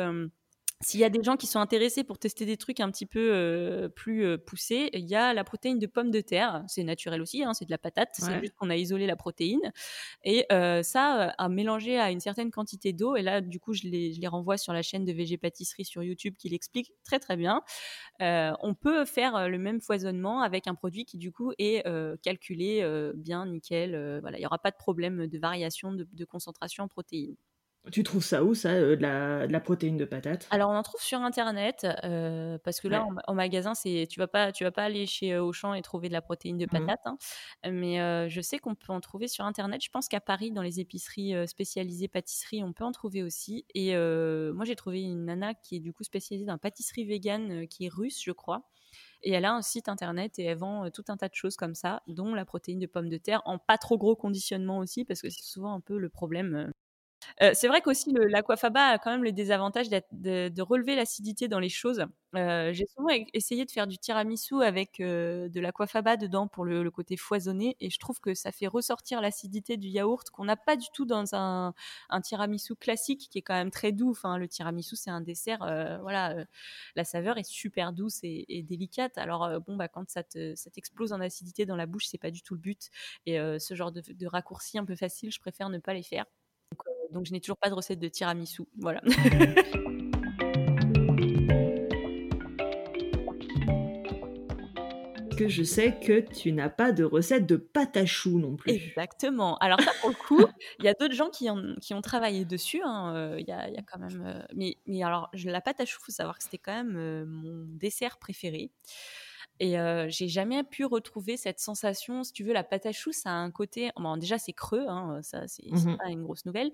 [0.83, 3.91] s'il y a des gens qui sont intéressés pour tester des trucs un petit peu
[3.97, 6.63] plus poussés, il y a la protéine de pomme de terre.
[6.69, 8.11] C'est naturel aussi, hein, c'est de la patate.
[8.13, 9.73] C'est juste qu'on a isolé la protéine.
[10.23, 10.47] Et
[10.83, 13.17] ça, à mélanger à une certaine quantité d'eau.
[13.17, 15.85] Et là, du coup, je les, je les, renvoie sur la chaîne de VG Pâtisserie
[15.85, 17.63] sur YouTube qui l'explique très très bien.
[18.21, 21.85] on peut faire le même foisonnement avec un produit qui, du coup, est
[22.23, 24.21] calculé bien, nickel.
[24.21, 27.37] voilà, il n'y aura pas de problème de variation de, de concentration en protéines.
[27.93, 30.49] Tu trouves ça où, ça, euh, de, la, de, la, protéine de patate?
[30.51, 34.27] Alors, on en trouve sur Internet, euh, parce que là, en, magasin, c'est tu vas
[34.27, 36.69] pas, tu vas pas aller chez euh, Auchan et trouver de la protéine de mmh.
[36.69, 37.01] patate.
[37.05, 37.17] Hein.
[37.71, 39.83] mais je sais qu'on peut en trouver sur Internet.
[39.83, 43.65] Je pense qu'à Paris, dans les épiceries spécialisées pâtisserie, on peut en trouver aussi.
[43.75, 47.87] Et moi, j'ai trouvé une nana qui est du coup spécialisée dans pâtisserie végane, qui
[47.87, 48.69] est russe, je crois.
[49.23, 51.75] Et elle a un site internet et elle vend tout un tas de choses comme
[51.75, 55.21] ça, dont la protéine de pomme de terre, en pas trop gros conditionnement aussi, parce
[55.21, 56.73] que c'est souvent un peu le problème
[57.43, 61.69] euh, c'est vrai qu'aussi l'aquafaba a quand même le désavantage de, relever l'acidité dans les
[61.69, 62.05] choses.
[62.35, 66.91] Euh, j'ai souvent essayé de faire du tiramisu avec euh, de l'aquafaba dedans pour le,
[66.91, 70.77] côté foisonné et je trouve que ça fait ressortir l'acidité du yaourt qu'on n'a pas
[70.77, 71.75] du tout dans un,
[72.11, 74.11] un, tiramisu classique qui est quand même très doux.
[74.11, 75.59] Enfin, le tiramisu c'est un dessert,
[76.03, 76.35] voilà,
[76.95, 79.19] la saveur est super douce et, délicate.
[79.19, 82.55] Alors bon bah quand ça t'explose en acidité dans la bouche, c'est pas du tout
[82.55, 82.91] le but.
[83.27, 86.25] Et ce genre de, de raccourcis un peu facile, je préfère ne pas les faire.
[87.17, 88.65] Donc, je n'ai toujours pas de recette de tiramisu.
[88.79, 89.01] Voilà.
[95.39, 98.73] que je sais que tu n'as pas de recette de pâte à choux non plus.
[98.73, 99.57] Exactement.
[99.59, 100.45] Alors ça, pour le coup,
[100.79, 101.49] il y a d'autres gens qui,
[101.81, 102.81] qui ont travaillé dessus.
[102.85, 103.15] Hein.
[103.15, 104.23] Euh, il y, a, y, a, quand même.
[104.27, 107.25] Euh, mais, mais alors, la pâte à choux, faut savoir que c'était quand même euh,
[107.27, 108.71] mon dessert préféré.
[109.61, 109.77] Et
[110.09, 112.25] j'ai jamais pu retrouver cette sensation.
[112.25, 113.91] Si tu veux, la pâte à choux, ça a un côté.
[113.97, 116.71] Bon, déjà, c'est creux, hein, ça, c'est mmh pas une grosse nouvelle.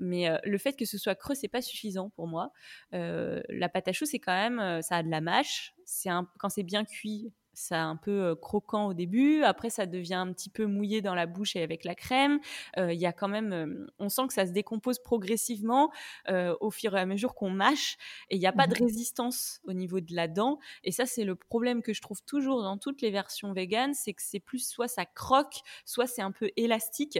[0.00, 2.50] Mais le fait que ce soit creux, c'est pas suffisant pour moi.
[2.92, 4.82] la pâte à choux, c'est quand même.
[4.82, 5.74] ça a de la mâche.
[5.84, 10.32] C'est quand c'est bien cuit, c'est un peu croquant au début, après ça devient un
[10.32, 12.38] petit peu mouillé dans la bouche et avec la crème.
[12.76, 15.90] Il y a quand même, on sent que ça se décompose progressivement
[16.28, 17.96] au fur et à mesure qu'on mâche,
[18.30, 20.58] et il n'y a pas de mmh résistance au niveau de la dent.
[20.82, 24.12] Et ça, c'est le problème que je trouve toujours dans toutes les versions véganes, c'est
[24.12, 27.18] que c'est plus soit ça croque, soit c'est un peu élastique,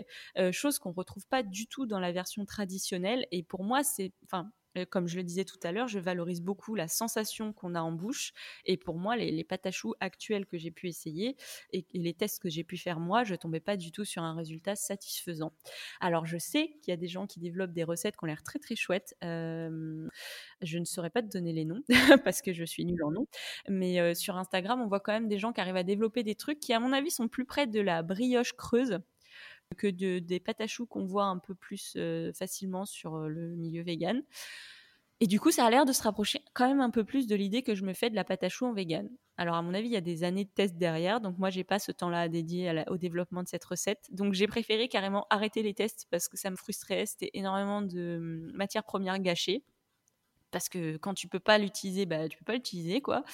[0.51, 3.26] chose qu'on retrouve pas du tout dans la version traditionnelle.
[3.30, 4.51] Et pour moi, c'est, enfin,
[4.91, 7.93] comme je le disais tout à l'heure, je valorise beaucoup la sensation qu'on a en
[7.93, 8.33] bouche.
[8.64, 11.37] Et pour moi, les, pâtes à choux actuelles que j'ai pu essayer
[11.72, 14.35] et, les tests que j'ai pu faire moi, je tombais pas du tout sur un
[14.35, 15.53] résultat satisfaisant.
[16.01, 18.43] Alors, je sais qu'il y a des gens qui développent des recettes qui ont l'air
[18.43, 19.14] très très chouettes.
[19.22, 21.83] je ne saurais pas te donner les noms
[22.25, 23.27] parce que je suis nulle en nom.
[23.68, 26.61] Mais sur Instagram, on voit quand même des gens qui arrivent à développer des trucs
[26.61, 28.99] qui, à mon avis, sont plus près de la brioche creuse
[29.75, 33.29] que de, des pâtes à choux qu'on voit un peu plus euh, facilement sur euh,
[33.29, 34.22] le milieu vegan.
[35.20, 37.37] Et du coup, ça a l'air de se rapprocher quand même un peu plus de
[37.37, 39.09] l'idée que je me fais de la pâte à choux en vegan.
[39.37, 41.64] Alors, à mon avis, il y a des années de tests derrière, donc moi, j'ai
[41.64, 44.07] pas ce temps-là dédié au développement de cette recette.
[44.11, 47.07] Donc, j'ai préféré carrément arrêter les tests parce que ça me frustrait.
[47.07, 49.64] C'était énormément de hum, matières premières gâchées.
[50.51, 53.25] Parce que quand tu peux pas l'utiliser, bah, tu peux pas l'utiliser, quoi.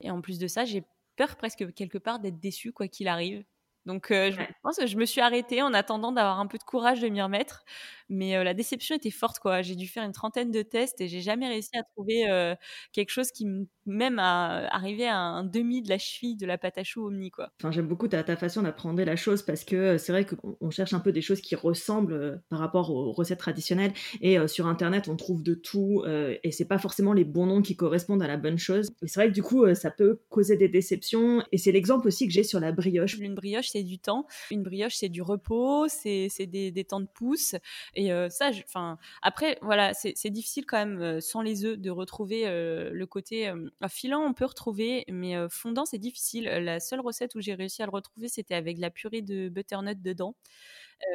[0.00, 0.82] Et en plus de ça, j'ai
[1.16, 3.44] peur presque quelque part d'être déçue, quoi qu'il arrive.
[3.88, 7.00] Donc, je pense que je me suis arrêtée en attendant d'avoir un peu de courage
[7.00, 7.64] de m'y remettre.
[8.08, 9.62] Mais la déception était forte, quoi.
[9.62, 12.54] J'ai dû faire une trentaine de tests et j'ai jamais réussi à trouver
[12.92, 13.46] quelque chose qui,
[13.86, 17.30] même à arriver à un demi de la cheville de la pâte à choux omni,
[17.30, 17.50] quoi.
[17.60, 20.92] Enfin, j'aime beaucoup ta, ta façon d'apprendre la chose parce que c'est vrai qu'on cherche
[20.94, 25.16] un peu des choses qui ressemblent par rapport aux recettes traditionnelles et sur Internet, on
[25.16, 28.58] trouve de tout et c'est pas forcément les bons noms qui correspondent à la bonne
[28.58, 28.88] chose.
[29.02, 32.26] Et c'est vrai que du coup, ça peut causer des déceptions et c'est l'exemple aussi
[32.26, 33.18] que j'ai sur la brioche.
[33.18, 34.26] Une brioche, c'est du temps.
[34.50, 37.54] Une brioche, c'est du repos, c'est des, des temps de pouce.
[38.00, 43.04] Et ça, enfin, après, voilà, c'est difficile quand même sans les œufs de retrouver le
[43.06, 43.52] côté
[43.88, 44.22] filant.
[44.22, 46.44] On peut retrouver, mais fondant, c'est difficile.
[46.44, 50.00] La seule recette où j'ai réussi à le retrouver, c'était avec la purée de butternut
[50.00, 50.36] dedans.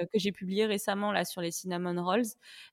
[0.02, 2.24] Euh, que j'ai publié récemment là sur les cinnamon rolls.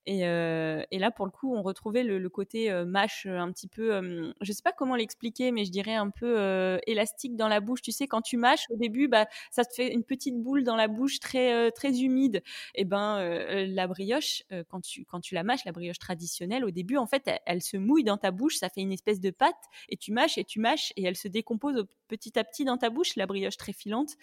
[0.07, 3.67] Et, euh, et là, pour le coup, on retrouvait le, côté euh, mâche un petit
[3.67, 7.83] peu, je sais pas comment l'expliquer, mais je dirais un peu élastique dans la bouche.
[7.83, 10.77] Tu sais, quand tu mâches au début, bah, ça te fait une petite boule dans
[10.77, 12.43] la bouche très très humide.
[12.75, 16.97] Et ben la brioche, quand tu quand tu la mâches, la brioche traditionnelle, au début,
[16.97, 19.57] en fait, elle, se mouille dans ta bouche, ça fait une espèce de pâte,
[19.89, 22.91] et tu mâches et tu mâches, et elle se décompose petit à petit dans ta
[22.91, 24.17] bouche, la brioche très filante.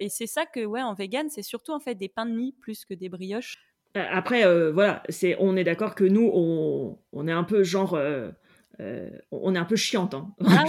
[0.00, 2.52] Et, c'est ça que ouais, en vegan, c'est surtout en fait des pains de mie
[2.60, 3.58] plus que des brioches?
[3.94, 4.42] Après,
[4.72, 8.30] voilà, c'est, on est d'accord que nous, on, on est un peu genre euh,
[9.30, 10.14] on est un peu chiante.
[10.14, 10.32] Hein.
[10.46, 10.64] Ah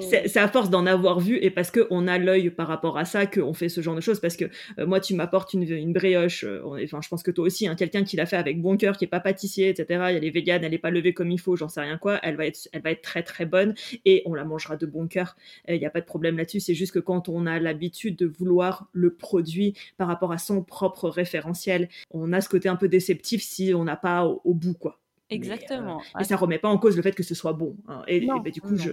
[0.00, 3.26] c'est à force d'en avoir vu et parce qu'on a l'œil par rapport à ça
[3.26, 4.20] qu'on fait ce genre de choses.
[4.20, 4.44] Parce que
[4.78, 8.04] euh, moi, tu m'apportes une, brioche, euh, enfin, je pense que toi aussi, hein, quelqu'un
[8.04, 10.04] qui l'a fait avec bon cœur, qui est pas pâtissier, etc.
[10.10, 12.18] Elle est végane, elle est pas levée comme il faut, j'en sais rien quoi.
[12.22, 13.74] Elle va être, elle va être très très bonne
[14.04, 15.36] et on la mangera de bon cœur.
[15.68, 16.60] Il n'y a pas de problème là-dessus.
[16.60, 20.62] C'est juste que quand on a l'habitude de vouloir le produit par rapport à son
[20.62, 24.74] propre référentiel, on a ce côté un peu déceptif si on n'a pas au bout,
[24.74, 25.00] quoi.
[25.32, 26.02] Euh, Exactement.
[26.20, 27.76] et ça remet pas en cause le fait que ce soit bon.
[27.88, 28.02] Hein.
[28.06, 28.92] Et, bah, du coup, je,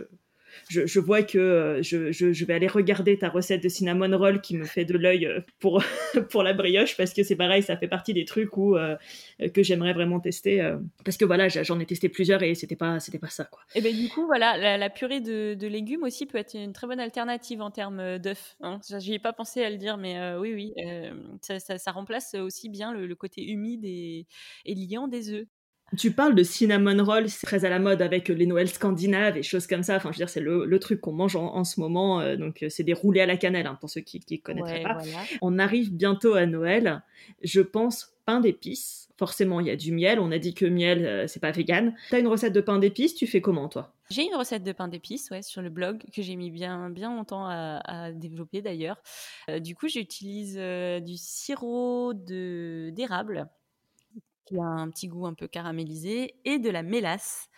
[0.67, 4.57] je, vois que euh, je, je, vais aller regarder ta recette de cinnamon roll qui
[4.57, 5.83] me fait de l'œil euh, pour,
[6.31, 8.75] pour la brioche parce que c'est pareil, ça fait partie des trucs où,
[9.53, 10.75] que j'aimerais vraiment tester.
[11.05, 13.45] parce que voilà, j'en ai testé plusieurs et c'était pas, c'était pas ça.
[13.45, 13.61] Quoi.
[13.75, 16.87] Et ben du coup, voilà, la, purée de, de, légumes aussi peut être une très
[16.87, 18.55] bonne alternative en termes d'œufs.
[18.61, 18.79] Hein.
[18.97, 20.73] J'y ai pas pensé à le dire, mais oui, oui,
[21.41, 24.25] ça, ça, remplace aussi bien le, côté humide et,
[24.65, 25.45] et liant des œufs.
[25.97, 29.43] Tu parles de cinnamon roll, c'est très à la mode avec les Noëls scandinaves et
[29.43, 29.97] choses comme ça.
[29.97, 32.19] Enfin, je veux dire, c'est le, truc qu'on mange en, ce moment.
[32.19, 34.83] Euh, donc, euh, c'est des roulés à la cannelle, hein, pour ceux qui ne connaîtraient
[34.83, 34.97] pas.
[35.41, 37.03] On arrive bientôt à Noël.
[37.43, 39.09] Je pense pain d'épices.
[39.17, 40.19] Forcément, il y a du miel.
[40.19, 41.93] On a dit que miel, euh, c'est pas vegan.
[42.09, 43.93] Tu as une recette de pain d'épices, tu fais comment, toi?
[44.09, 47.15] J'ai une recette de pain d'épices ouais, sur le blog que j'ai mis bien, bien
[47.15, 49.01] longtemps à, développer d'ailleurs.
[49.59, 53.49] du coup, j'utilise du sirop d'érable
[54.45, 57.49] qui a un petit goût un peu caramélisé, et de la mélasse.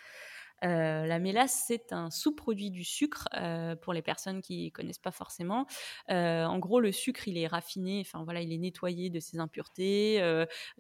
[0.66, 5.12] Euh, la mélasse, c'est un sous-produit du sucre euh, pour les personnes qui connaissent pas
[5.12, 5.68] forcément.
[6.10, 9.40] Euh, en gros, le sucre, il est raffiné, enfin voilà, il est nettoyé de ses
[9.40, 10.22] impuretés,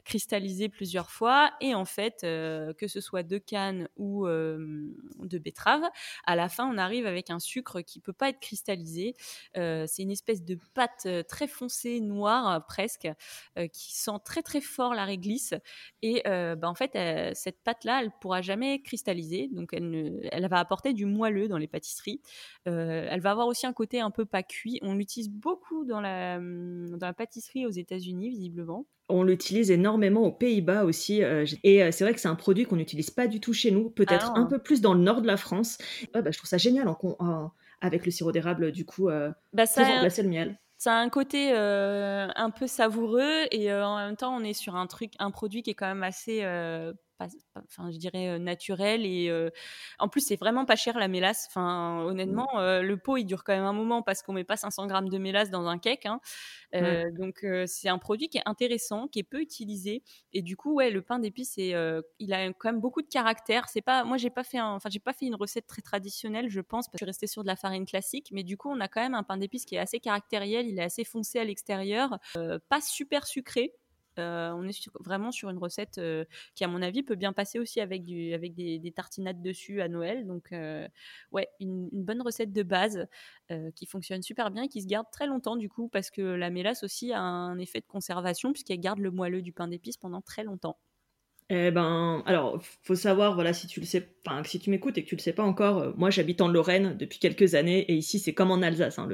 [0.03, 5.83] cristallisé plusieurs fois, et en fait, que ce soit de canne ou de betterave,
[6.25, 9.15] à la fin, on arrive avec un sucre qui peut pas être cristallisé.
[9.53, 13.07] c'est une espèce de pâte très foncée, noire presque,
[13.71, 15.53] qui sent très très fort la réglisse.
[16.01, 16.97] Et bah, en fait,
[17.35, 19.49] cette pâte-là, elle pourra jamais cristalliser.
[19.51, 22.21] Donc elle, va apporter du moelleux dans les pâtisseries.
[22.67, 24.79] Euh, elle va avoir aussi un côté un peu pas cuit.
[24.81, 28.85] On l'utilise beaucoup dans la, hum, dans la pâtisserie aux États-Unis, visiblement.
[29.07, 31.23] On l'utilise énormément aux Pays-Bas aussi.
[31.23, 33.71] Euh, et euh, c'est vrai que c'est un produit qu'on n'utilise pas du tout chez
[33.71, 35.77] nous, peut-être ah un peu plus dans le nord de la France.
[36.13, 37.51] bah, je trouve ça génial en,
[37.81, 39.09] avec le sirop d'érable, du coup,
[39.53, 43.95] bah, ça, pour remplacer le miel ça a un côté un peu savoureux et en
[43.95, 46.43] même temps on est sur un truc un produit qui est quand même assez
[47.19, 49.31] enfin, je dirais naturel et
[49.99, 51.45] en plus c'est vraiment pas cher la mélasse.
[51.49, 52.05] Enfin, mmh.
[52.07, 55.09] honnêtement, le pot il dure quand même un moment parce qu'on met pas 500 grammes
[55.09, 56.05] de mélasse dans un cake.
[56.05, 56.19] Hein.
[57.17, 60.03] Donc c'est un produit qui est intéressant, qui est peu utilisé
[60.33, 63.69] et du coup ouais le pain d'épices il a quand même beaucoup de caractère.
[63.69, 66.61] C'est pas moi j'ai pas fait enfin j'ai pas fait une recette très traditionnelle je
[66.61, 68.79] pense parce que je suis restée sur de la farine classique, mais du coup on
[68.79, 71.43] a quand même un pain d'épices qui est assez caractériel, il est assez foncé à
[71.43, 72.19] l'extérieur,
[72.69, 73.73] pas super sucré.
[74.19, 77.59] Euh, on est vraiment sur une recette euh, qui, à mon avis, peut bien passer
[77.59, 80.25] aussi avec, des, tartinades dessus à Noël.
[80.25, 80.87] Donc, euh,
[81.31, 83.07] ouais, une, bonne recette de base
[83.75, 86.49] qui fonctionne super bien et qui se garde très longtemps, du coup, parce que la
[86.49, 90.21] mélasse aussi a un effet de conservation, puisqu'elle garde le moelleux du pain d'épices pendant
[90.21, 90.77] très longtemps.
[91.49, 95.09] Eh ben, alors, faut savoir, voilà, si tu le sais, si tu m'écoutes et que
[95.09, 98.33] tu le sais pas encore, moi j'habite en Lorraine depuis quelques années et ici c'est
[98.33, 99.07] comme en Alsace, hein,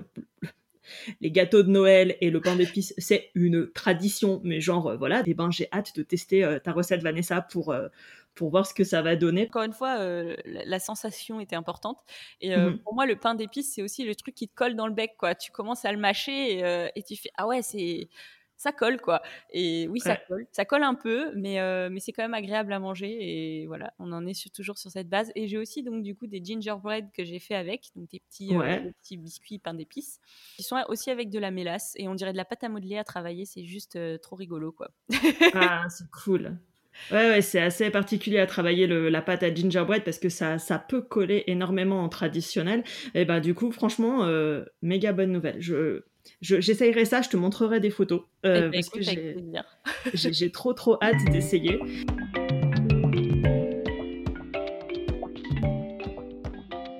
[1.19, 4.41] les gâteaux de Noël et le pain d'épices, c'est une tradition.
[4.43, 7.71] Mais genre, euh, voilà, eh ben, j'ai hâte de tester euh, ta recette, Vanessa, pour,
[7.71, 7.87] euh,
[8.35, 9.47] pour voir ce que ça va donner.
[9.47, 9.97] Encore une fois,
[10.45, 11.99] la, sensation était importante.
[12.39, 12.79] Et mhm.
[12.79, 15.15] pour moi, le pain d'épices, c'est aussi le truc qui te colle dans le bec,
[15.17, 15.35] quoi.
[15.35, 18.07] Tu commences à le mâcher et, et tu fais, ah ouais, c'est
[18.61, 19.23] ça colle quoi.
[19.49, 22.71] Et oui, ça colle, ça colle un peu, mais euh, mais c'est quand même agréable
[22.73, 25.31] à manger et voilà, on en est toujours sur cette base.
[25.33, 28.55] Et j'ai aussi donc du coup des gingerbread que j'ai fait avec, donc des petits
[28.55, 30.19] euh, petits biscuits pain d'épices,
[30.55, 32.99] qui sont aussi avec de la mélasse et on dirait de la pâte à modeler
[32.99, 34.91] à travailler, c'est juste euh, trop rigolo quoi.
[35.55, 36.55] ah, c'est cool.
[37.09, 40.59] Ouais, ouais c'est assez particulier à travailler le, la pâte à gingerbread parce que ça,
[40.59, 42.83] ça peut coller énormément en traditionnel.
[43.15, 44.27] Et bah, du coup, franchement,
[44.81, 45.61] méga bonne nouvelle.
[45.61, 46.03] Je,
[46.41, 48.21] J'essayerai ça, je te montrerai des photos.
[48.45, 49.01] Euh, parce que
[50.13, 51.79] j'ai trop trop hâte d'essayer.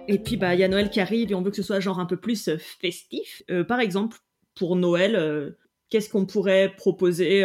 [0.08, 1.80] Et puis, bah, il y a Noël qui arrive et on veut que ce soit
[1.80, 3.44] genre un peu plus euh, festif.
[3.50, 4.18] Euh, par exemple,
[4.56, 5.56] pour Noël,
[5.90, 7.44] qu'est-ce qu'on pourrait proposer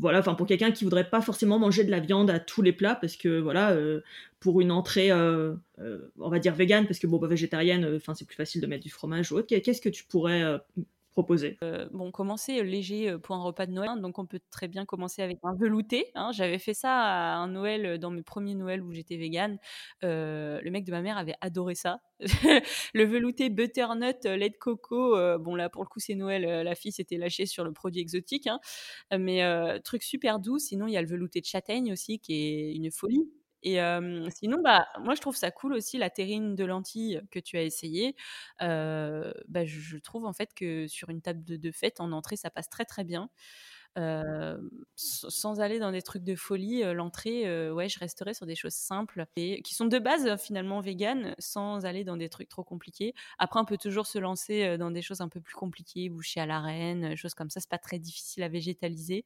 [0.00, 2.72] voilà, enfin pour quelqu'un qui voudrait pas forcément manger de la viande à tous les
[2.72, 4.00] plats, parce que voilà, euh,
[4.40, 8.14] pour une entrée, euh, euh, on va dire vegan, parce que bon, bah, végétarienne, enfin
[8.14, 9.48] c'est plus facile de mettre du fromage ou autre.
[9.48, 10.42] Qu'est-ce que tu pourrais
[11.18, 11.58] proposer
[11.92, 15.20] Bon, commencer léger pour un repas de Noël, hein, donc on peut très bien commencer
[15.20, 16.10] avec un velouté.
[16.14, 16.30] Hein.
[16.32, 19.58] J'avais fait ça à un Noël, dans mes premiers Noëls où j'étais végane.
[20.02, 22.00] le mec de ma mère avait adoré ça.
[22.94, 26.92] le velouté butternut lait de coco, bon là pour le coup c'est Noël, la fille
[26.92, 28.60] s'était lâchée sur le produit exotique, hein.
[29.18, 29.42] mais
[29.82, 30.58] truc super doux.
[30.58, 33.28] Sinon il y a le velouté de châtaigne aussi qui est une folie.
[33.62, 33.78] Et
[34.30, 37.62] sinon, bah, moi, je trouve ça cool aussi la terrine de lentilles que tu as
[37.62, 38.14] essayé.
[38.60, 42.68] bah, je, trouve en fait que sur une table de, fête, en entrée, ça passe
[42.68, 43.30] très très bien.
[44.96, 49.26] sans aller dans des trucs de folie, l'entrée, ouais, je resterai sur des choses simples
[49.36, 53.14] et qui sont de base finalement vegan, sans aller dans des trucs trop compliqués.
[53.38, 56.46] Après, on peut toujours se lancer dans des choses un peu plus compliquées, boucher à
[56.46, 57.60] la reine, choses comme ça.
[57.60, 59.24] C'est pas très difficile à végétaliser.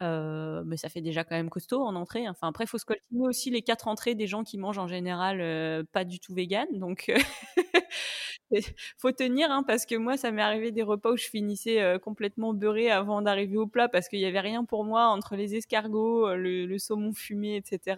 [0.00, 2.26] Euh, mais ça fait déjà quand même costaud en entrée.
[2.26, 2.30] Hein.
[2.30, 5.40] Enfin, après, il faut scoltiner aussi les quatre entrées des gens qui mangent en général
[5.40, 6.66] euh, pas du tout vegan.
[6.72, 7.12] Donc,
[8.50, 8.62] il
[8.98, 11.98] faut tenir, hein, parce que moi, ça m'est arrivé des repas où je finissais euh,
[11.98, 15.56] complètement beurré avant d'arriver au plat, parce qu'il n'y avait rien pour moi entre les
[15.56, 17.96] escargots, le, saumon fumé, etc.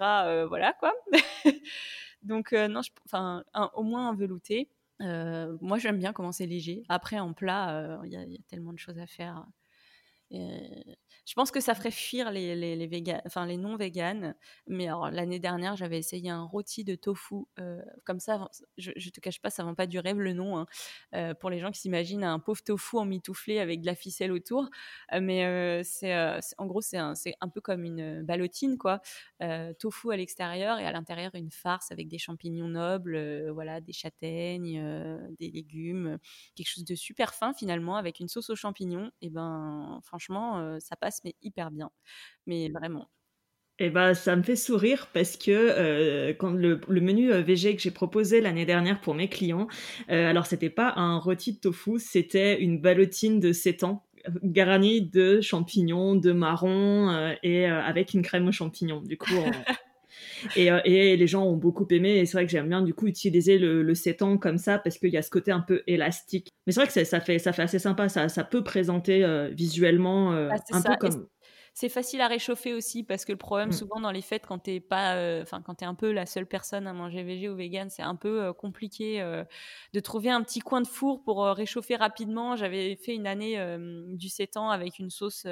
[0.49, 0.95] voilà, quoi.
[2.23, 3.45] Donc, non, enfin,
[3.75, 4.69] au moins un velouté.
[5.01, 6.83] moi, j'aime bien commencer léger.
[6.89, 9.45] Après, en plat, il y, a tellement de choses à faire.
[10.31, 14.35] Je pense que ça ferait fuir les, les, non-véganes.
[14.67, 17.47] Mais l'année dernière, j'avais essayé un rôti de tofu.
[17.59, 20.59] Euh, comme ça, je, ne te cache pas, ça vend pas du rêve le nom.
[20.59, 20.67] Hein.
[21.15, 24.33] Euh, pour les gens qui s'imaginent un pauvre tofu en mitouflé avec de la ficelle
[24.33, 24.69] autour.
[25.13, 26.15] Euh, mais c'est,
[26.59, 29.01] en gros, c'est un, un, peu comme une ballotine, quoi.
[29.79, 34.81] tofu à l'extérieur et à l'intérieur, une farce avec des champignons nobles, voilà, des châtaignes,
[35.39, 36.19] des légumes.
[36.55, 39.11] Quelque chose de super fin finalement, avec une sauce aux champignons.
[39.21, 40.20] Et ben, franchement,
[40.81, 41.91] ça passe mais hyper bien.
[42.47, 43.09] Mais vraiment.
[43.81, 47.77] Et eh ben, ça me fait sourire parce que euh, quand le, menu euh, VG
[47.77, 49.69] que j'ai proposé l'année dernière pour mes clients,
[50.11, 54.05] euh, alors c'était pas un rôti de tofu, c'était une ballotine de sétan
[54.43, 59.01] garnie de champignons, de marron et avec une crème aux champignons.
[59.01, 59.33] Du coup,
[60.57, 62.19] et, et, les gens ont beaucoup aimé.
[62.19, 64.99] Et c'est vrai que j'aime bien du coup utiliser le, le sétan comme ça parce
[64.99, 66.51] qu'il y a ce côté un peu élastique.
[66.67, 68.09] Mais c'est vrai que ça fait, ça fait assez sympa.
[68.09, 71.27] Ça, ça peut présenter visuellement ah, un peu comme
[71.75, 73.73] c'est facile à réchauffer aussi parce que le problème mmh.
[73.73, 76.47] souvent dans les fêtes quand t'es pas, euh, enfin quand t'es un peu la seule
[76.47, 79.45] personne à manger végé ou vegan, c'est un peu euh, compliqué euh,
[79.93, 82.57] de trouver un petit coin de four pour réchauffer rapidement.
[82.57, 83.59] J'avais fait une année
[84.17, 85.47] du 7 ans avec une sauce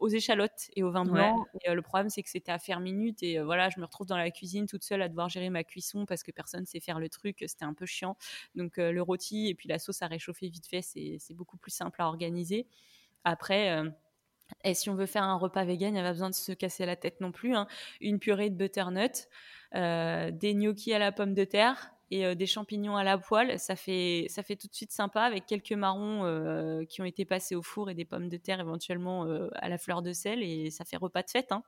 [0.00, 1.44] aux échalotes et au vin blanc.
[1.62, 4.16] Et, le problème c'est que c'était à faire minute et voilà, je me retrouve dans
[4.16, 7.08] la cuisine toute seule à devoir gérer ma cuisson parce que personne sait faire le
[7.08, 7.44] truc.
[7.46, 8.16] C'était un peu chiant.
[8.54, 12.00] Donc le rôti et puis la sauce à réchauffer vite fait, c'est beaucoup plus simple
[12.02, 12.66] à organiser.
[13.24, 13.82] Après
[14.64, 16.52] et si on veut faire un repas vegan, il n'y a pas besoin de se
[16.52, 17.54] casser la tête non plus.
[17.54, 17.66] Hein.
[18.00, 19.28] Une purée de butternut,
[19.74, 23.58] euh, des gnocchis à la pomme de terre et euh, des champignons à la poêle,
[23.58, 27.24] ça fait, ça fait tout de suite sympa avec quelques marrons euh, qui ont été
[27.24, 30.70] passés au four et des pommes de terre éventuellement à la fleur de sel et
[30.70, 31.52] ça fait repas de fête.
[31.52, 31.62] Hein.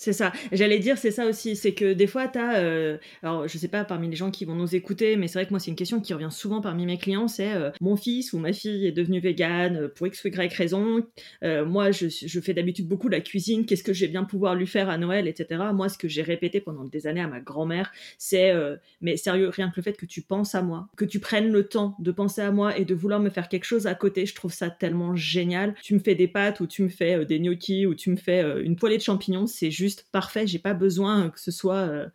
[0.00, 0.32] C'est ça.
[0.50, 1.56] J'allais dire, c'est ça aussi.
[1.56, 2.60] C'est que des fois, tu as.
[2.60, 5.44] Euh, alors, je sais pas parmi les gens qui vont nous écouter, mais c'est vrai
[5.44, 8.32] que moi, c'est une question qui revient souvent parmi mes clients c'est euh, mon fils
[8.32, 11.02] ou ma fille est devenu végane euh, pour X ou Y raison.
[11.42, 13.66] moi, je, je fais d'habitude beaucoup la cuisine.
[13.66, 15.64] Qu'est-ce que j'ai bien pouvoir lui faire à Noël, etc.
[15.74, 18.54] Moi, ce que j'ai répété pendant des années à ma grand-mère, c'est
[19.02, 21.68] Mais sérieux, rien que le fait que tu penses à moi, que tu prennes le
[21.68, 24.34] temps de penser à moi et de vouloir me faire quelque chose à côté, je
[24.34, 25.74] trouve ça tellement génial.
[25.82, 28.42] Tu me fais des pâtes ou tu me fais des gnocchis ou tu me fais
[28.62, 30.46] une poêlée de champignons, c'est juste parfait.
[30.46, 32.06] J'ai pas besoin que ce soit euh,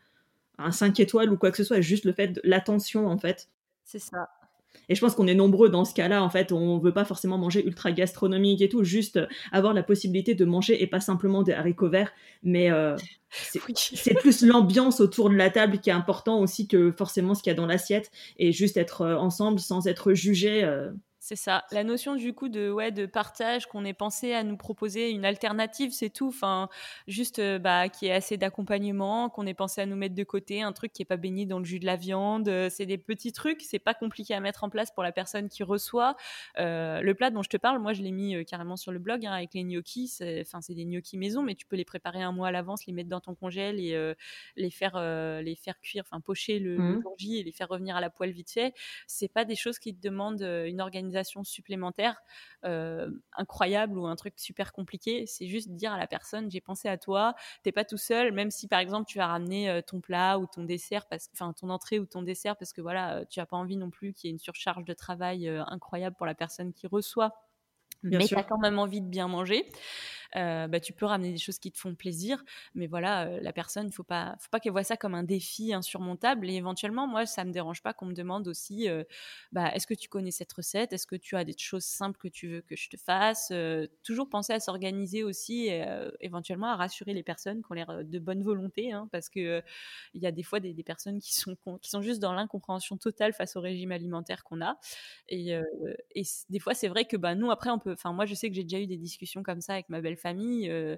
[0.58, 3.50] un 5 étoiles ou quoi que ce soit, juste le fait de l'attention en fait.
[3.84, 4.30] C'est ça.
[4.90, 7.38] Et je pense qu'on est nombreux dans ce cas-là, en fait, on veut pas forcément
[7.38, 9.20] manger ultra gastronomique et tout, juste
[9.52, 12.12] avoir la possibilité de manger et pas simplement des haricots verts,
[12.44, 12.96] mais euh,
[13.32, 17.50] c'est plus l'ambiance autour de la table qui est important aussi que forcément ce qu'il
[17.52, 20.64] y a dans l'assiette, et juste être euh, ensemble sans être jugé.
[21.28, 21.64] C'est ça.
[21.72, 25.26] La notion du coup de ouais de partage, qu'on ait pensé à nous proposer une
[25.26, 26.28] alternative, c'est tout.
[26.28, 26.70] Enfin,
[27.08, 30.62] juste euh, bah qui est assez d'accompagnement, qu'on ait pensé à nous mettre de côté,
[30.62, 32.48] un truc qui est pas baigné dans le jus de la viande.
[32.48, 35.50] Euh, c'est des petits trucs, c'est pas compliqué à mettre en place pour la personne
[35.50, 36.16] qui reçoit.
[36.60, 39.26] Euh, le plat dont je te parle, moi je l'ai mis carrément sur le blog
[39.26, 40.20] hein, avec les gnocchis.
[40.42, 42.94] Enfin, c'est des gnocchis maison, mais tu peux les préparer un mois à l'avance, les
[42.94, 44.14] mettre dans ton congèle et
[44.58, 45.00] les faire
[45.42, 47.04] les faire cuire, enfin pocher le, mmh.
[47.32, 48.76] et les faire revenir à la poêle vite fait.
[49.08, 52.22] C'est pas des choses qui te demandent une organisation supplémentaire
[52.64, 55.26] euh, incroyable ou un truc super compliqué.
[55.28, 58.52] C'est juste dire à la personne j'ai pensé à toi, t'es pas tout seul, même
[58.52, 61.70] si par exemple tu vas ramener euh, ton plat ou ton dessert, parce, enfin ton
[61.70, 64.28] entrée ou ton dessert, parce que voilà, euh, tu as pas envie non plus qu'il
[64.28, 67.34] y ait une surcharge de travail incroyable pour la personne qui reçoit.
[68.04, 69.70] mais tu as quand même envie de bien manger.
[70.34, 73.94] Bah, tu peux ramener des choses qui te font plaisir, mais voilà, la personne, il
[73.94, 76.50] faut pas, faut pas qu'elle voit ça comme un défi insurmontable.
[76.50, 78.88] Et éventuellement, moi, ça me dérange pas qu'on me demande aussi,
[79.52, 80.94] bah, est-ce que tu connais cette recette?
[80.94, 83.52] Est-ce que tu as des choses simples que tu veux que je te fasse?
[84.04, 85.86] Toujours penser à s'organiser aussi, et,
[86.22, 89.62] éventuellement à rassurer les personnes qui ont l'air de bonne volonté, hein, parce que
[90.14, 93.34] il y a des fois des, personnes qui sont qui sont juste dans l'incompréhension totale
[93.34, 94.78] face au régime alimentaire qu'on a.
[95.30, 95.52] Et,
[96.16, 97.94] et des fois, c'est vrai que bah, nous, après, on peut.
[97.94, 100.15] Enfin, moi, je sais que j'ai déjà eu des discussions comme ça avec ma belle
[100.16, 100.98] famille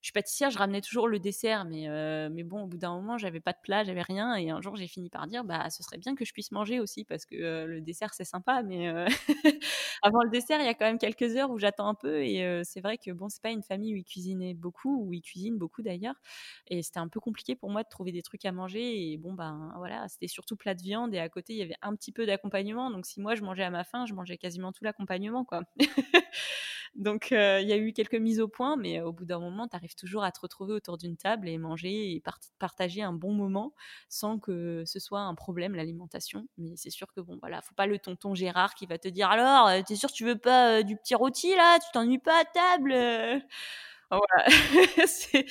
[0.00, 2.94] je suis pâtissière, je ramenais toujours le dessert, mais, euh, mais bon, au bout d'un
[2.94, 4.34] moment, j'avais pas de plat, j'avais rien.
[4.36, 6.78] Et un jour, j'ai fini par dire, bah, ce serait bien que je puisse manger
[6.80, 9.06] aussi, parce que euh, le dessert, c'est sympa, mais euh,
[10.02, 12.22] avant le dessert, il y a quand même quelques heures où j'attends un peu.
[12.24, 15.22] Et c'est vrai que bon, c'est pas une famille où ils cuisinaient beaucoup, où ils
[15.22, 16.14] cuisinent beaucoup d'ailleurs.
[16.68, 19.12] Et c'était un peu compliqué pour moi de trouver des trucs à manger.
[19.12, 21.14] Et bon, ben voilà, c'était surtout plat de viande.
[21.14, 22.90] Et à côté, il y avait un petit peu d'accompagnement.
[22.90, 25.62] Donc si moi, je mangeais à ma faim, je mangeais quasiment tout l'accompagnement, quoi.
[26.94, 27.36] Donc, il
[27.68, 30.32] y a eu quelques mises au point, mais au bout d'un moment, tu toujours à
[30.32, 32.22] te retrouver autour d'une table et manger et
[32.58, 33.72] partager un bon moment
[34.08, 36.46] sans que ce soit un problème, l'alimentation.
[36.58, 39.30] Mais c'est sûr que, bon, voilà, faut pas le tonton Gérard qui va te dire
[39.30, 41.78] Alors, t'es sûr tu veux pas du petit rôti là?
[41.78, 42.94] Tu t'ennuies pas à table?
[44.10, 44.46] Voilà.
[45.06, 45.44] c'est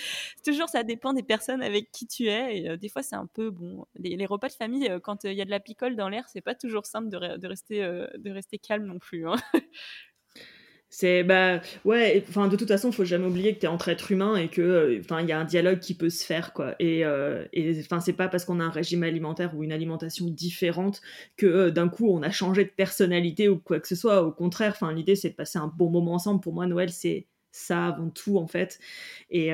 [0.44, 3.52] toujours ça dépend des personnes avec qui tu es et des fois c'est un peu
[3.52, 6.42] bon les, repas de famille quand il y a de la picole dans l'air c'est
[6.42, 9.36] pas toujours simple de, de rester de rester calme non plus hein.
[10.90, 14.12] C'est bah ouais, enfin de toute façon, faut jamais oublier que tu es entre êtres
[14.14, 16.76] humains et que euh, enfin il y a un dialogue qui peut se faire quoi.
[16.80, 20.26] Et euh, et enfin c'est pas parce qu'on a un régime alimentaire ou une alimentation
[20.28, 21.02] différente
[21.36, 24.24] que euh, d'un coup on a changé de personnalité ou quoi que ce soit.
[24.24, 26.40] Au contraire, enfin l'idée c'est de passer un bon moment ensemble.
[26.40, 28.80] Pour moi, Noël c'est ça avant tout en fait
[29.32, 29.52] et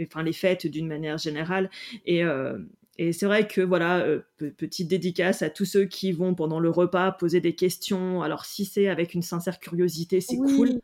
[0.00, 1.70] enfin les fêtes d'une manière générale
[2.06, 2.22] et
[2.98, 6.68] et c'est vrai que voilà, euh, petite dédicace à tous ceux qui vont pendant le
[6.68, 8.22] repas poser des questions.
[8.22, 10.80] Alors si c'est avec une sincère curiosité, c'est cool.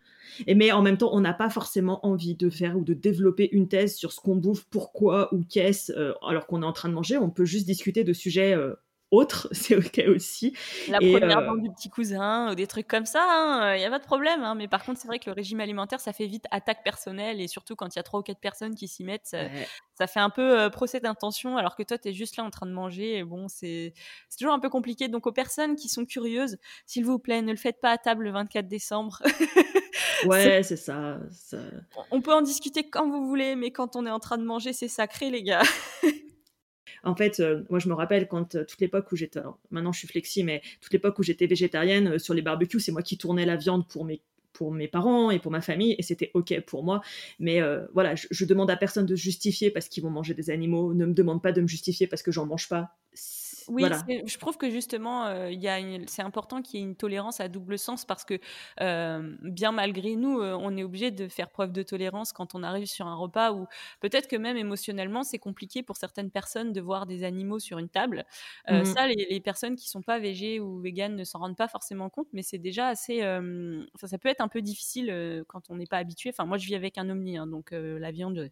[0.46, 3.50] Et mais en même temps, on n'a pas forcément envie de faire ou de développer
[3.52, 6.88] une thèse sur ce qu'on bouffe, pourquoi ou qu'est-ce, euh, alors qu'on est en train
[6.88, 7.18] de manger.
[7.18, 8.74] On peut juste discuter de sujets euh,
[9.10, 10.54] autre, c'est ok aussi.
[10.88, 11.60] La première euh...
[11.60, 14.42] du petit cousin ou des trucs comme ça, il hein, n'y a pas de problème.
[14.42, 14.54] Hein.
[14.54, 17.48] Mais par contre, c'est vrai que le régime alimentaire, ça fait vite attaque personnelle et
[17.48, 19.36] surtout quand il y a trois ou quatre personnes qui s'y mettent,
[19.94, 22.50] ça, fait un peu euh, procès d'intention alors que toi, tu es juste là en
[22.50, 23.18] train de manger.
[23.18, 23.94] Et bon, c'est
[24.38, 25.08] toujours un peu compliqué.
[25.08, 28.24] Donc, aux personnes qui sont curieuses, s'il vous plaît, ne le faites pas à table
[28.24, 29.22] le 24 décembre.
[30.26, 31.58] ouais, c'est ça, ça.
[32.10, 34.72] On peut en discuter quand vous voulez, mais quand on est en train de manger,
[34.72, 35.62] c'est sacré, les gars.
[37.08, 39.40] En fait, euh, moi, je me rappelle quand euh, toute l'époque où j'étais,
[39.70, 42.92] maintenant je suis flexi, mais toute l'époque où j'étais végétarienne, euh, sur les barbecues, c'est
[42.92, 44.20] moi qui tournais la viande pour mes
[44.52, 47.00] pour mes parents et pour ma famille et c'était ok pour moi.
[47.38, 47.60] Mais
[47.94, 50.94] voilà je, je, demande à personne de justifier parce qu'ils vont manger des animaux.
[50.94, 52.96] Ne me demande pas de me justifier parce que j'en mange pas
[53.68, 53.84] oui,
[54.26, 55.52] je trouve que justement, euh,
[56.06, 58.40] c'est important qu'il y ait une tolérance à double sens parce que
[58.80, 62.62] euh, bien malgré nous, euh, on est obligé de faire preuve de tolérance quand on
[62.62, 63.66] arrive sur un repas où
[64.00, 67.88] peut-être que même émotionnellement, c'est compliqué pour certaines personnes de voir des animaux sur une
[67.88, 68.24] table.
[68.68, 72.08] Mmh ça, les, personnes qui sont pas végées ou véganes ne s'en rendent pas forcément
[72.08, 73.20] compte, mais c'est déjà assez.
[73.20, 76.30] ça peut être un peu difficile quand on n'est pas habitué.
[76.30, 78.50] Enfin, moi, je vis avec un omni, hein, donc la viande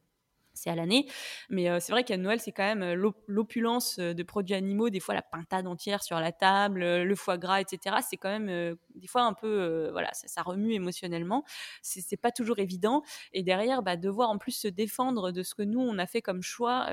[0.57, 1.07] c'est à l'année.
[1.51, 2.95] Mais c'est vrai qu'à Noël, c'est quand même
[3.27, 7.61] l'opulence de produits animaux, des fois la pintade entière sur la table, le foie gras,
[7.61, 7.97] etc.
[8.09, 11.45] C'est quand même des fois un peu, voilà, ça, remue émotionnellement.
[11.83, 13.03] C'est pas toujours évident.
[13.33, 16.23] Et derrière, bah, devoir en plus se défendre de ce que nous, on a fait
[16.23, 16.89] comme choix,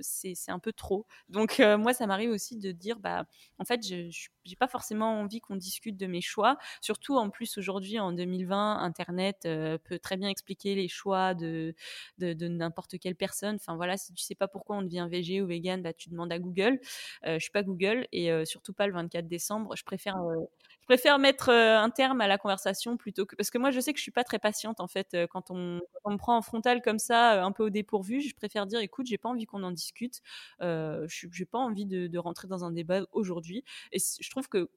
[0.00, 1.06] c'est un peu trop.
[1.28, 3.24] Donc moi, ça m'arrive aussi de dire, bah,
[3.58, 6.56] en fait, je j'ai pas forcément envie qu'on discute de mes choix.
[6.80, 11.74] Surtout en plus aujourd'hui en 2020, Internet peut très bien expliquer les choix de,
[12.18, 13.56] de, de n'importe quel personne.
[13.56, 16.32] Enfin voilà, si tu sais pas pourquoi on devient végé ou vegan, bah, tu demandes
[16.32, 16.80] à Google.
[17.26, 19.74] Euh, je suis pas Google et euh, surtout pas le 24 décembre.
[19.76, 20.36] Je préfère, euh,
[20.80, 23.92] je préfère mettre un terme à la conversation plutôt que parce que moi je sais
[23.92, 26.98] que je suis pas très patiente en fait quand on, me prend en frontal comme
[26.98, 28.20] ça, un peu au dépourvu.
[28.22, 30.22] Je préfère dire écoute, j'ai pas envie qu'on en discute.
[30.60, 33.64] je j'ai pas envie de, de, rentrer dans un débat aujourd'hui.
[33.92, 34.70] Et je trouve que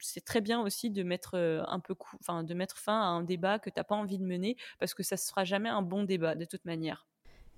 [0.00, 3.58] c'est très bien aussi de mettre un peu enfin de mettre fin à un débat
[3.58, 6.04] que tu n'as pas envie de mener parce que ça ne sera jamais un bon
[6.04, 7.06] débat de toute manière.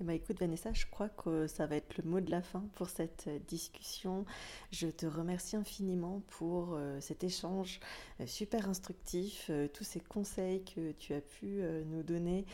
[0.01, 2.63] Eh ben, écoute Vanessa, je crois que ça va être le mot de la fin
[2.77, 4.25] pour cette euh, discussion.
[4.71, 7.81] Je te remercie infiniment pour euh, cet échange
[8.21, 12.45] euh, super instructif, tous ces conseils que tu as pu nous donner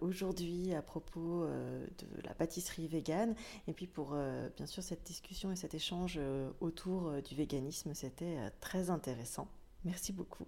[0.00, 3.34] aujourd'hui à propos de la pâtisserie végane
[3.66, 4.16] et puis pour
[4.56, 6.20] bien sûr cette discussion et cet échange
[6.60, 7.94] autour du véganisme.
[7.94, 9.48] C'était très intéressant.
[9.84, 10.46] Merci beaucoup.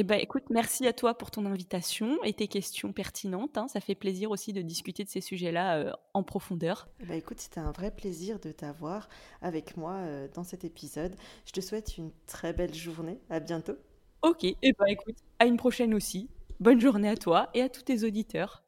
[0.00, 3.58] Eh ben, écoute, merci à toi pour ton invitation et tes questions pertinentes.
[3.58, 3.66] Hein.
[3.66, 6.86] Ça fait plaisir aussi de discuter de ces sujets-là euh, en profondeur.
[7.00, 9.08] Eh ben, écoute, c'était un vrai plaisir de t'avoir
[9.42, 11.16] avec moi euh, dans cet épisode.
[11.46, 13.18] Je te souhaite une très belle journée.
[13.28, 13.74] À bientôt.
[14.22, 16.30] Ok, et eh ben, écoute, à une prochaine aussi.
[16.60, 18.62] bonne journée à toi et à tous tes auditeurs.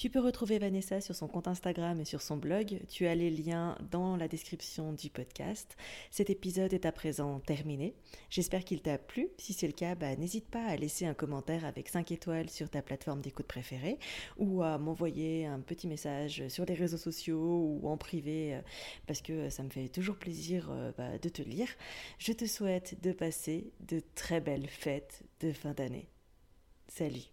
[0.00, 2.80] Tu peux retrouver Vanessa sur son compte Instagram et sur son blog.
[2.88, 5.76] Tu as les liens dans la description du podcast.
[6.10, 7.94] Cet épisode est à présent terminé.
[8.30, 9.28] J'espère qu'il t'a plu.
[9.36, 12.70] Si c'est le cas, bah, n'hésite pas à laisser un commentaire avec 5 étoiles sur
[12.70, 13.98] ta plateforme d'écoute préférée
[14.38, 18.62] ou à m'envoyer un petit message sur les réseaux sociaux ou en privé euh,
[19.06, 21.68] parce que ça me fait toujours plaisir euh, bah, de te lire.
[22.16, 26.08] Je te souhaite de passer de très belles fêtes de fin d'année.
[26.88, 27.28] Salut